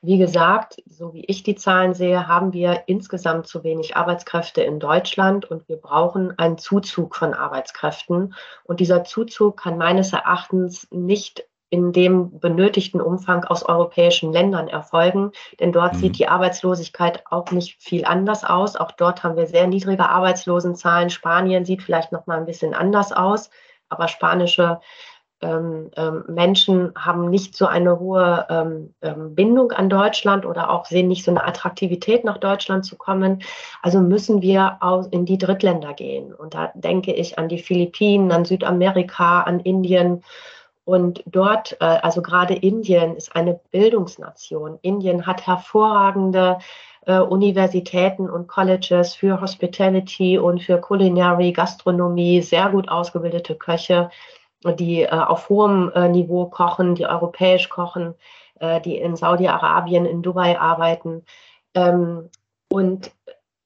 Wie 0.00 0.18
gesagt, 0.18 0.76
so 0.86 1.12
wie 1.12 1.24
ich 1.24 1.42
die 1.42 1.56
Zahlen 1.56 1.94
sehe, 1.94 2.28
haben 2.28 2.52
wir 2.52 2.84
insgesamt 2.86 3.46
zu 3.46 3.64
wenig 3.64 3.96
Arbeitskräfte 3.96 4.62
in 4.62 4.78
Deutschland 4.78 5.44
und 5.44 5.68
wir 5.68 5.76
brauchen 5.76 6.38
einen 6.38 6.58
Zuzug 6.58 7.16
von 7.16 7.34
Arbeitskräften. 7.34 8.34
Und 8.64 8.80
dieser 8.80 9.04
Zuzug 9.04 9.56
kann 9.56 9.78
meines 9.78 10.12
Erachtens 10.12 10.86
nicht 10.90 11.44
in 11.70 11.92
dem 11.92 12.38
benötigten 12.38 13.00
Umfang 13.00 13.44
aus 13.44 13.62
europäischen 13.62 14.32
Ländern 14.32 14.68
erfolgen, 14.68 15.32
denn 15.60 15.72
dort 15.72 15.94
mhm. 15.94 15.98
sieht 15.98 16.18
die 16.18 16.28
Arbeitslosigkeit 16.28 17.24
auch 17.30 17.50
nicht 17.50 17.82
viel 17.82 18.04
anders 18.04 18.44
aus. 18.44 18.76
Auch 18.76 18.92
dort 18.92 19.22
haben 19.22 19.36
wir 19.36 19.46
sehr 19.46 19.66
niedrige 19.66 20.08
Arbeitslosenzahlen. 20.08 21.10
Spanien 21.10 21.64
sieht 21.64 21.82
vielleicht 21.82 22.10
noch 22.10 22.26
mal 22.26 22.38
ein 22.38 22.46
bisschen 22.46 22.74
anders 22.74 23.12
aus, 23.12 23.50
aber 23.88 24.08
spanische 24.08 24.80
ähm, 25.40 25.90
ähm, 25.96 26.24
Menschen 26.26 26.92
haben 26.96 27.30
nicht 27.30 27.56
so 27.56 27.66
eine 27.66 28.00
hohe 28.00 28.46
ähm, 28.50 28.94
ähm, 29.02 29.34
Bindung 29.36 29.70
an 29.70 29.88
Deutschland 29.88 30.44
oder 30.44 30.70
auch 30.70 30.86
sehen 30.86 31.06
nicht 31.06 31.24
so 31.24 31.30
eine 31.30 31.44
Attraktivität 31.44 32.24
nach 32.24 32.38
Deutschland 32.38 32.84
zu 32.84 32.96
kommen. 32.96 33.42
Also 33.80 34.00
müssen 34.00 34.42
wir 34.42 34.78
auch 34.80 35.06
in 35.12 35.26
die 35.26 35.38
Drittländer 35.38 35.94
gehen. 35.94 36.34
Und 36.34 36.54
da 36.54 36.72
denke 36.74 37.12
ich 37.12 37.38
an 37.38 37.48
die 37.48 37.58
Philippinen, 37.58 38.32
an 38.32 38.44
Südamerika, 38.44 39.42
an 39.42 39.60
Indien. 39.60 40.24
Und 40.84 41.22
dort, 41.26 41.76
äh, 41.80 41.84
also 41.84 42.20
gerade 42.20 42.54
Indien 42.54 43.14
ist 43.14 43.36
eine 43.36 43.60
Bildungsnation. 43.70 44.78
Indien 44.82 45.26
hat 45.26 45.46
hervorragende 45.46 46.58
äh, 47.06 47.20
Universitäten 47.20 48.28
und 48.28 48.48
Colleges 48.48 49.14
für 49.14 49.40
Hospitality 49.40 50.36
und 50.36 50.62
für 50.62 50.80
Culinary, 50.80 51.52
Gastronomie, 51.52 52.42
sehr 52.42 52.70
gut 52.70 52.88
ausgebildete 52.88 53.54
Köche 53.54 54.10
die 54.64 55.02
äh, 55.02 55.08
auf 55.08 55.48
hohem 55.48 55.90
äh, 55.94 56.08
Niveau 56.08 56.46
kochen, 56.46 56.94
die 56.94 57.06
europäisch 57.06 57.68
kochen, 57.68 58.14
äh, 58.60 58.80
die 58.80 58.98
in 58.98 59.16
Saudi-Arabien, 59.16 60.06
in 60.06 60.22
Dubai 60.22 60.58
arbeiten. 60.58 61.24
Ähm, 61.74 62.30
und 62.70 63.12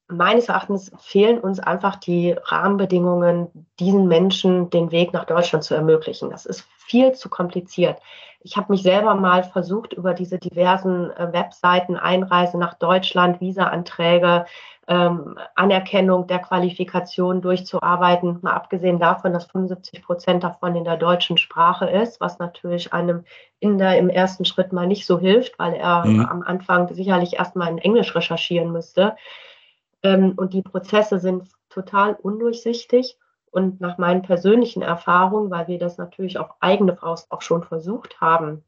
meines 0.07 0.49
Erachtens 0.49 0.91
fehlen 0.99 1.39
uns 1.39 1.59
einfach 1.59 1.95
die 1.95 2.31
Rahmenbedingungen, 2.31 3.67
diesen 3.79 4.07
Menschen 4.07 4.69
den 4.69 4.91
Weg 4.91 5.13
nach 5.13 5.25
Deutschland 5.25 5.63
zu 5.63 5.73
ermöglichen. 5.73 6.29
Das 6.29 6.45
ist 6.45 6.67
viel 6.77 7.13
zu 7.13 7.29
kompliziert. 7.29 7.99
Ich 8.43 8.57
habe 8.57 8.71
mich 8.73 8.83
selber 8.83 9.15
mal 9.15 9.43
versucht, 9.43 9.93
über 9.93 10.13
diese 10.13 10.37
diversen 10.37 11.11
äh, 11.11 11.31
Webseiten, 11.31 11.95
Einreise 11.95 12.57
nach 12.57 12.73
Deutschland, 12.73 13.39
Visa-Anträge, 13.39 14.45
ähm, 14.87 15.37
Anerkennung 15.55 16.27
der 16.27 16.39
Qualifikation 16.39 17.41
durchzuarbeiten, 17.41 18.39
mal 18.41 18.51
abgesehen 18.51 18.99
davon, 18.99 19.31
dass 19.31 19.45
75 19.45 20.03
Prozent 20.03 20.43
davon 20.43 20.75
in 20.75 20.83
der 20.83 20.97
deutschen 20.97 21.37
Sprache 21.37 21.85
ist, 21.85 22.19
was 22.19 22.37
natürlich 22.39 22.91
einem 22.91 23.23
Inder 23.59 23.97
im 23.97 24.09
ersten 24.09 24.43
Schritt 24.43 24.73
mal 24.73 24.87
nicht 24.87 25.05
so 25.05 25.19
hilft, 25.19 25.57
weil 25.57 25.73
er 25.73 26.05
mhm. 26.05 26.25
am 26.25 26.41
Anfang 26.41 26.93
sicherlich 26.93 27.35
erstmal 27.35 27.69
in 27.69 27.77
Englisch 27.77 28.13
recherchieren 28.13 28.73
müsste. 28.73 29.15
Ähm, 30.03 30.33
und 30.35 30.53
die 30.53 30.63
Prozesse 30.63 31.19
sind 31.19 31.47
total 31.69 32.17
undurchsichtig. 32.21 33.17
Und 33.53 33.79
nach 33.81 33.99
meinen 33.99 34.23
persönlichen 34.23 34.81
Erfahrungen, 34.81 35.51
weil 35.51 35.67
wir 35.67 35.77
das 35.77 35.99
natürlich 35.99 36.39
auf 36.39 36.49
eigene 36.59 36.95
Faust 36.95 37.31
auch 37.31 37.43
schon 37.43 37.63
versucht 37.63 38.19
haben, 38.19 38.63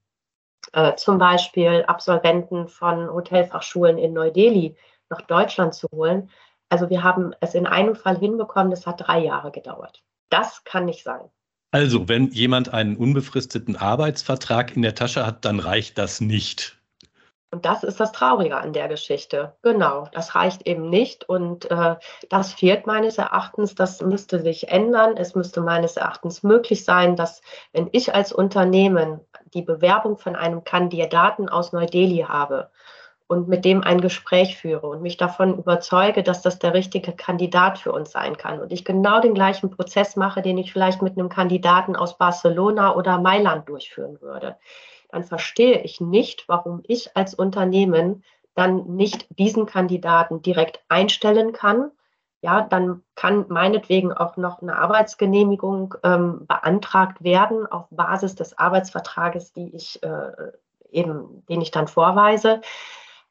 äh, 0.73 0.95
zum 0.95 1.17
Beispiel 1.17 1.83
Absolventen 1.87 2.67
von 2.67 3.11
Hotelfachschulen 3.11 3.97
in 3.97 4.13
Neu-Delhi, 4.13 4.75
nach 5.09 5.21
Deutschland 5.21 5.73
zu 5.73 5.87
holen. 5.91 6.29
Also 6.69 6.91
wir 6.91 7.01
haben 7.01 7.33
es 7.41 7.55
in 7.55 7.65
einem 7.65 7.95
Fall 7.95 8.19
hinbekommen, 8.19 8.69
das 8.69 8.85
hat 8.85 9.07
drei 9.07 9.23
Jahre 9.23 9.49
gedauert. 9.49 10.03
Das 10.29 10.63
kann 10.65 10.85
nicht 10.85 11.03
sein. 11.03 11.31
Also, 11.71 12.07
wenn 12.07 12.29
jemand 12.29 12.71
einen 12.71 12.95
unbefristeten 12.95 13.75
Arbeitsvertrag 13.75 14.75
in 14.75 14.83
der 14.83 14.93
Tasche 14.93 15.25
hat, 15.25 15.45
dann 15.45 15.59
reicht 15.59 15.97
das 15.97 16.21
nicht. 16.21 16.79
Und 17.55 17.63
das 17.63 17.85
ist 17.85 18.01
das 18.01 18.11
Traurige 18.11 18.57
an 18.57 18.73
der 18.73 18.89
Geschichte. 18.89 19.53
Genau, 19.61 20.09
das 20.11 20.35
reicht 20.35 20.67
eben 20.67 20.89
nicht. 20.89 21.29
Und 21.29 21.71
äh, 21.71 21.95
das 22.27 22.51
fehlt 22.51 22.85
meines 22.85 23.17
Erachtens. 23.17 23.75
Das 23.75 24.01
müsste 24.01 24.41
sich 24.41 24.67
ändern. 24.67 25.15
Es 25.15 25.35
müsste 25.35 25.61
meines 25.61 25.95
Erachtens 25.95 26.43
möglich 26.43 26.83
sein, 26.83 27.15
dass 27.15 27.41
wenn 27.71 27.87
ich 27.93 28.13
als 28.13 28.33
Unternehmen 28.33 29.21
die 29.53 29.61
Bewerbung 29.61 30.17
von 30.17 30.35
einem 30.35 30.65
Kandidaten 30.65 31.47
aus 31.47 31.71
Neu-Delhi 31.71 32.25
habe 32.27 32.71
und 33.27 33.47
mit 33.47 33.63
dem 33.63 33.85
ein 33.85 34.01
Gespräch 34.01 34.57
führe 34.57 34.87
und 34.87 35.01
mich 35.01 35.15
davon 35.15 35.57
überzeuge, 35.57 36.23
dass 36.23 36.41
das 36.41 36.59
der 36.59 36.73
richtige 36.73 37.13
Kandidat 37.13 37.79
für 37.79 37.93
uns 37.93 38.11
sein 38.11 38.35
kann 38.35 38.59
und 38.59 38.73
ich 38.73 38.83
genau 38.83 39.21
den 39.21 39.33
gleichen 39.33 39.69
Prozess 39.69 40.17
mache, 40.17 40.41
den 40.41 40.57
ich 40.57 40.73
vielleicht 40.73 41.01
mit 41.01 41.17
einem 41.17 41.29
Kandidaten 41.29 41.95
aus 41.95 42.17
Barcelona 42.17 42.95
oder 42.95 43.17
Mailand 43.17 43.69
durchführen 43.69 44.19
würde, 44.19 44.57
dann 45.09 45.23
verstehe 45.23 45.81
ich 45.81 46.01
nicht, 46.01 46.47
warum 46.47 46.81
ich 46.87 47.15
als 47.15 47.33
Unternehmen 47.33 48.23
dann 48.53 48.95
nicht 48.95 49.27
diesen 49.37 49.65
Kandidaten 49.65 50.41
direkt 50.41 50.83
einstellen 50.87 51.51
kann. 51.51 51.91
Ja, 52.41 52.61
dann 52.61 53.03
kann 53.15 53.45
meinetwegen 53.49 54.13
auch 54.13 54.37
noch 54.37 54.61
eine 54.61 54.77
Arbeitsgenehmigung 54.77 55.95
ähm, 56.03 56.45
beantragt 56.47 57.23
werden 57.23 57.65
auf 57.65 57.87
Basis 57.89 58.35
des 58.35 58.57
Arbeitsvertrages, 58.57 59.51
die 59.51 59.75
ich 59.75 60.01
äh, 60.03 60.31
eben, 60.91 61.43
den 61.49 61.61
ich 61.61 61.71
dann 61.71 61.87
vorweise 61.87 62.61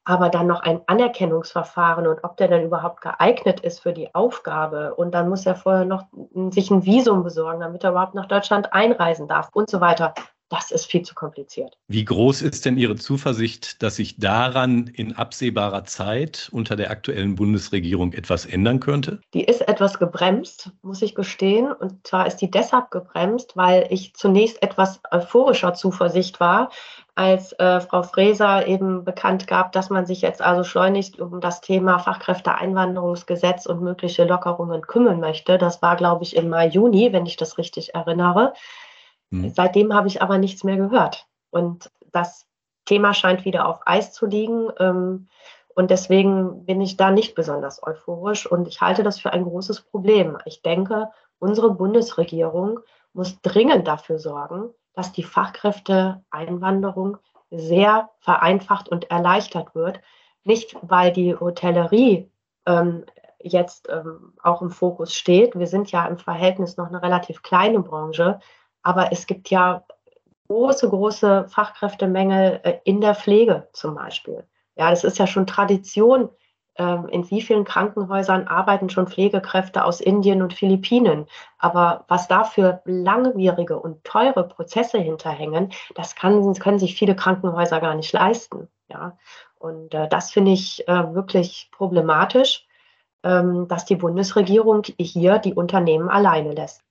aber 0.04 0.28
dann 0.28 0.46
noch 0.46 0.60
ein 0.60 0.82
Anerkennungsverfahren 0.86 2.06
und 2.06 2.24
ob 2.24 2.36
der 2.36 2.48
dann 2.48 2.62
überhaupt 2.62 3.00
geeignet 3.00 3.60
ist 3.60 3.80
für 3.80 3.94
die 3.94 4.14
Aufgabe. 4.14 4.94
Und 4.94 5.12
dann 5.12 5.30
muss 5.30 5.46
er 5.46 5.56
vorher 5.56 5.86
noch 5.86 6.04
sich 6.50 6.70
ein 6.70 6.84
Visum 6.84 7.24
besorgen, 7.24 7.60
damit 7.60 7.84
er 7.84 7.90
überhaupt 7.90 8.14
nach 8.14 8.26
Deutschland 8.26 8.72
einreisen 8.74 9.28
darf 9.28 9.48
und 9.52 9.70
so 9.70 9.80
weiter. 9.80 10.12
Das 10.50 10.70
ist 10.70 10.86
viel 10.86 11.02
zu 11.02 11.14
kompliziert. 11.14 11.76
Wie 11.88 12.04
groß 12.04 12.42
ist 12.42 12.64
denn 12.64 12.76
Ihre 12.76 12.96
Zuversicht, 12.96 13.82
dass 13.82 13.96
sich 13.96 14.18
daran 14.18 14.86
in 14.86 15.16
absehbarer 15.16 15.84
Zeit 15.84 16.50
unter 16.52 16.76
der 16.76 16.90
aktuellen 16.90 17.34
Bundesregierung 17.34 18.12
etwas 18.12 18.44
ändern 18.44 18.78
könnte? 18.78 19.20
Die 19.32 19.44
ist 19.44 19.66
etwas 19.66 19.98
gebremst, 19.98 20.70
muss 20.82 21.02
ich 21.02 21.14
gestehen. 21.14 21.72
Und 21.72 22.06
zwar 22.06 22.26
ist 22.26 22.36
die 22.36 22.50
deshalb 22.50 22.90
gebremst, 22.90 23.56
weil 23.56 23.86
ich 23.90 24.14
zunächst 24.14 24.62
etwas 24.62 25.00
euphorischer 25.10 25.74
Zuversicht 25.74 26.40
war, 26.40 26.70
als 27.14 27.52
äh, 27.54 27.80
Frau 27.80 28.02
Fräser 28.02 28.66
eben 28.66 29.04
bekannt 29.04 29.46
gab, 29.46 29.72
dass 29.72 29.88
man 29.88 30.04
sich 30.04 30.20
jetzt 30.20 30.42
also 30.42 30.64
schleunigst 30.64 31.20
um 31.20 31.40
das 31.40 31.60
Thema 31.60 31.98
Fachkräfteeinwanderungsgesetz 31.98 33.66
und 33.66 33.82
mögliche 33.82 34.24
Lockerungen 34.24 34.82
kümmern 34.82 35.20
möchte. 35.20 35.56
Das 35.56 35.80
war, 35.80 35.96
glaube 35.96 36.24
ich, 36.24 36.36
im 36.36 36.48
Mai, 36.48 36.68
Juni, 36.68 37.12
wenn 37.12 37.26
ich 37.26 37.36
das 37.36 37.56
richtig 37.56 37.94
erinnere. 37.94 38.52
Mhm. 39.30 39.50
Seitdem 39.50 39.94
habe 39.94 40.08
ich 40.08 40.22
aber 40.22 40.38
nichts 40.38 40.64
mehr 40.64 40.76
gehört. 40.76 41.26
Und 41.50 41.90
das 42.12 42.46
Thema 42.84 43.14
scheint 43.14 43.44
wieder 43.44 43.68
auf 43.68 43.80
Eis 43.86 44.12
zu 44.12 44.26
liegen. 44.26 44.68
Ähm, 44.78 45.28
und 45.74 45.90
deswegen 45.90 46.64
bin 46.66 46.80
ich 46.80 46.96
da 46.96 47.10
nicht 47.10 47.34
besonders 47.34 47.82
euphorisch 47.82 48.46
und 48.46 48.68
ich 48.68 48.80
halte 48.80 49.02
das 49.02 49.18
für 49.18 49.32
ein 49.32 49.44
großes 49.44 49.80
Problem. 49.82 50.38
Ich 50.44 50.62
denke, 50.62 51.10
unsere 51.38 51.74
Bundesregierung 51.74 52.80
muss 53.12 53.40
dringend 53.42 53.88
dafür 53.88 54.18
sorgen, 54.18 54.70
dass 54.94 55.12
die 55.12 55.24
Fachkräfteeinwanderung 55.24 57.18
sehr 57.50 58.10
vereinfacht 58.20 58.88
und 58.88 59.10
erleichtert 59.10 59.74
wird. 59.74 60.00
Nicht, 60.44 60.76
weil 60.82 61.12
die 61.12 61.34
Hotellerie 61.34 62.30
ähm, 62.66 63.04
jetzt 63.40 63.88
ähm, 63.90 64.32
auch 64.42 64.62
im 64.62 64.70
Fokus 64.70 65.14
steht. 65.14 65.58
Wir 65.58 65.66
sind 65.66 65.90
ja 65.90 66.06
im 66.06 66.18
Verhältnis 66.18 66.76
noch 66.76 66.88
eine 66.88 67.02
relativ 67.02 67.42
kleine 67.42 67.80
Branche, 67.80 68.38
aber 68.84 69.10
es 69.10 69.26
gibt 69.26 69.50
ja 69.50 69.84
große, 70.48 70.88
große 70.88 71.46
Fachkräftemängel 71.48 72.60
äh, 72.62 72.78
in 72.84 73.00
der 73.00 73.14
Pflege 73.14 73.68
zum 73.72 73.94
Beispiel. 73.96 74.44
Ja, 74.76 74.90
das 74.90 75.02
ist 75.02 75.18
ja 75.18 75.26
schon 75.26 75.46
Tradition. 75.46 76.28
Ähm, 76.76 77.06
in 77.08 77.30
wie 77.30 77.40
vielen 77.40 77.64
Krankenhäusern 77.64 78.48
arbeiten 78.48 78.90
schon 78.90 79.06
Pflegekräfte 79.06 79.84
aus 79.84 80.00
Indien 80.00 80.42
und 80.42 80.54
Philippinen? 80.54 81.26
Aber 81.58 82.04
was 82.08 82.28
da 82.28 82.44
für 82.44 82.82
langwierige 82.84 83.78
und 83.78 84.04
teure 84.04 84.46
Prozesse 84.46 84.98
hinterhängen, 84.98 85.72
das 85.94 86.14
kann, 86.16 86.52
können 86.54 86.78
sich 86.78 86.96
viele 86.96 87.16
Krankenhäuser 87.16 87.80
gar 87.80 87.94
nicht 87.94 88.12
leisten. 88.12 88.68
Ja, 88.88 89.16
und 89.58 89.94
äh, 89.94 90.08
das 90.08 90.30
finde 90.30 90.52
ich 90.52 90.86
äh, 90.88 91.14
wirklich 91.14 91.70
problematisch, 91.72 92.66
ähm, 93.22 93.66
dass 93.68 93.86
die 93.86 93.96
Bundesregierung 93.96 94.82
hier 94.98 95.38
die 95.38 95.54
Unternehmen 95.54 96.10
alleine 96.10 96.52
lässt. 96.52 96.83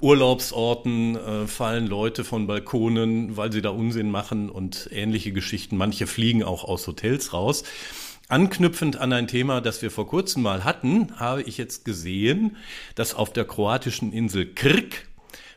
Urlaubsorten 0.00 1.16
äh, 1.16 1.46
fallen 1.46 1.86
Leute 1.86 2.24
von 2.24 2.46
Balkonen, 2.46 3.36
weil 3.36 3.50
sie 3.50 3.62
da 3.62 3.70
Unsinn 3.70 4.10
machen 4.10 4.50
und 4.50 4.88
ähnliche 4.92 5.32
Geschichten. 5.32 5.76
Manche 5.76 6.06
fliegen 6.06 6.42
auch 6.42 6.64
aus 6.64 6.86
Hotels 6.86 7.32
raus. 7.32 7.64
Anknüpfend 8.28 8.96
an 8.96 9.12
ein 9.12 9.28
Thema, 9.28 9.60
das 9.60 9.80
wir 9.82 9.90
vor 9.90 10.08
kurzem 10.08 10.42
mal 10.42 10.64
hatten, 10.64 11.18
habe 11.18 11.42
ich 11.42 11.58
jetzt 11.58 11.84
gesehen, 11.84 12.56
dass 12.94 13.14
auf 13.14 13.32
der 13.32 13.44
kroatischen 13.44 14.12
Insel 14.12 14.52
Krk 14.52 15.06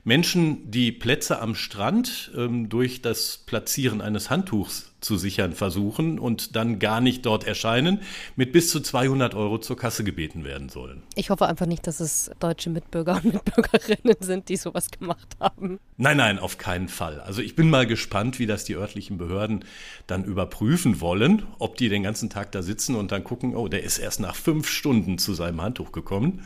Menschen, 0.04 0.72
die 0.72 0.92
Plätze 0.92 1.42
am 1.42 1.56
Strand 1.56 2.32
ähm, 2.36 2.70
durch 2.70 3.02
das 3.02 3.44
Platzieren 3.46 4.02
eines 4.02 4.30
Handtuchs 4.30 4.89
zu 5.02 5.18
sichern 5.18 5.54
versuchen 5.54 6.20
und 6.20 6.56
dann 6.56 6.80
gar 6.80 7.02
nicht 7.02 7.26
dort 7.26 7.46
erscheinen, 7.46 8.02
mit 8.36 8.52
bis 8.52 8.70
zu 8.70 8.82
200 8.82 9.36
Euro 9.36 9.60
zur 9.60 9.78
Kasse 9.78 10.04
gebeten 10.04 10.44
werden 10.44 10.70
sollen. 10.70 11.04
Ich 11.16 11.30
hoffe 11.30 11.48
einfach 11.48 11.66
nicht, 11.66 11.88
dass 11.88 12.00
es 12.00 12.32
deutsche 12.40 12.70
Mitbürger 12.70 13.22
und 13.24 13.34
Mitbürgerinnen 13.34 14.18
sind, 14.20 14.50
die 14.50 14.58
sowas 14.58 14.92
gemacht 14.92 15.38
haben. 15.40 15.80
Nein, 15.98 16.18
nein, 16.18 16.40
auf 16.40 16.58
keinen 16.58 16.90
Fall. 16.90 17.22
Also 17.22 17.42
ich 17.42 17.56
bin 17.56 17.70
mal 17.70 17.88
gespannt, 17.88 18.40
wie 18.40 18.46
das 18.46 18.64
die 18.64 18.76
örtlichen 18.76 19.18
Behörden 19.18 19.66
dann 20.08 20.24
überprüfen 20.24 21.02
wollen, 21.02 21.44
ob 21.60 21.78
die 21.78 21.90
den 21.90 22.04
ganzen 22.04 22.30
Tag 22.30 22.52
da 22.52 22.62
sitzen 22.62 22.96
und 22.96 23.12
dann 23.12 23.24
gucken, 23.24 23.56
oh, 23.56 23.68
der 23.68 23.84
ist 23.84 23.98
erst 23.98 24.20
nach 24.20 24.36
fünf 24.36 24.68
Stunden 24.68 25.18
zu 25.18 25.34
seinem 25.34 25.62
Handtuch 25.62 25.92
gekommen. 25.92 26.46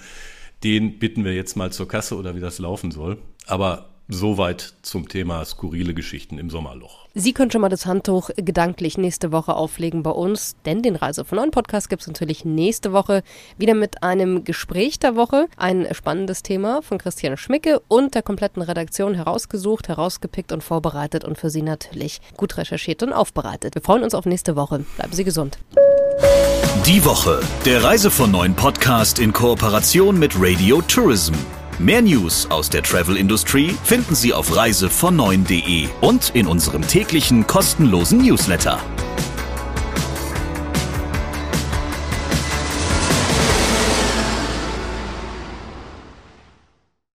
Den 0.64 1.00
bitten 1.00 1.26
wir 1.26 1.34
jetzt 1.34 1.56
mal 1.56 1.72
zur 1.72 1.88
Kasse 1.88 2.16
oder 2.16 2.36
wie 2.36 2.40
das 2.40 2.60
laufen 2.60 2.92
soll. 2.92 3.18
Aber 3.48 3.93
Soweit 4.10 4.74
zum 4.82 5.08
Thema 5.08 5.46
skurrile 5.46 5.94
Geschichten 5.94 6.38
im 6.38 6.50
Sommerloch. 6.50 7.08
Sie 7.16 7.32
können 7.32 7.52
schon 7.52 7.62
mal 7.62 7.70
das 7.70 7.86
Handtuch 7.86 8.32
gedanklich 8.36 8.98
nächste 8.98 9.32
Woche 9.32 9.56
auflegen 9.56 10.04
bei 10.04 10.12
uns, 10.12 10.58
denn 10.66 10.82
den 10.82 10.98
Reise 10.98 11.24
von 11.24 11.38
neuen 11.38 11.52
Podcast 11.52 11.90
gibt 11.90 12.02
es 12.02 12.08
natürlich 12.08 12.44
nächste 12.44 12.92
Woche 12.92 13.24
wieder 13.58 13.76
mit 13.76 14.04
einem 14.04 14.44
Gespräch 14.44 15.00
der 15.00 15.16
Woche. 15.16 15.48
Ein 15.56 15.88
spannendes 15.94 16.44
Thema 16.44 16.82
von 16.82 16.98
Christiane 16.98 17.38
Schmicke 17.38 17.82
und 17.88 18.14
der 18.14 18.24
kompletten 18.24 18.62
Redaktion 18.62 19.14
herausgesucht, 19.14 19.88
herausgepickt 19.88 20.52
und 20.52 20.64
vorbereitet 20.64 21.24
und 21.24 21.38
für 21.38 21.50
Sie 21.50 21.62
natürlich 21.62 22.20
gut 22.36 22.58
recherchiert 22.58 23.04
und 23.04 23.14
aufbereitet. 23.14 23.76
Wir 23.76 23.82
freuen 23.82 24.04
uns 24.04 24.16
auf 24.16 24.26
nächste 24.26 24.58
Woche. 24.58 24.86
Bleiben 24.98 25.14
Sie 25.14 25.24
gesund. 25.24 25.60
Die 26.86 27.06
Woche, 27.06 27.40
der 27.64 27.84
Reise 27.86 28.12
von 28.12 28.32
neuen 28.32 28.54
Podcast 28.54 29.20
in 29.20 29.32
Kooperation 29.32 30.20
mit 30.20 30.34
Radio 30.36 30.82
Tourism. 30.82 31.36
Mehr 31.80 32.04
News 32.04 32.46
aus 32.52 32.70
der 32.70 32.84
Travel 32.84 33.18
Industry 33.18 33.76
finden 33.84 34.14
Sie 34.14 34.32
auf 34.32 34.52
reisevon9.de 34.52 35.88
und 36.02 36.32
in 36.36 36.46
unserem 36.46 36.88
täglichen 36.88 37.48
kostenlosen 37.48 38.20
Newsletter. 38.20 38.80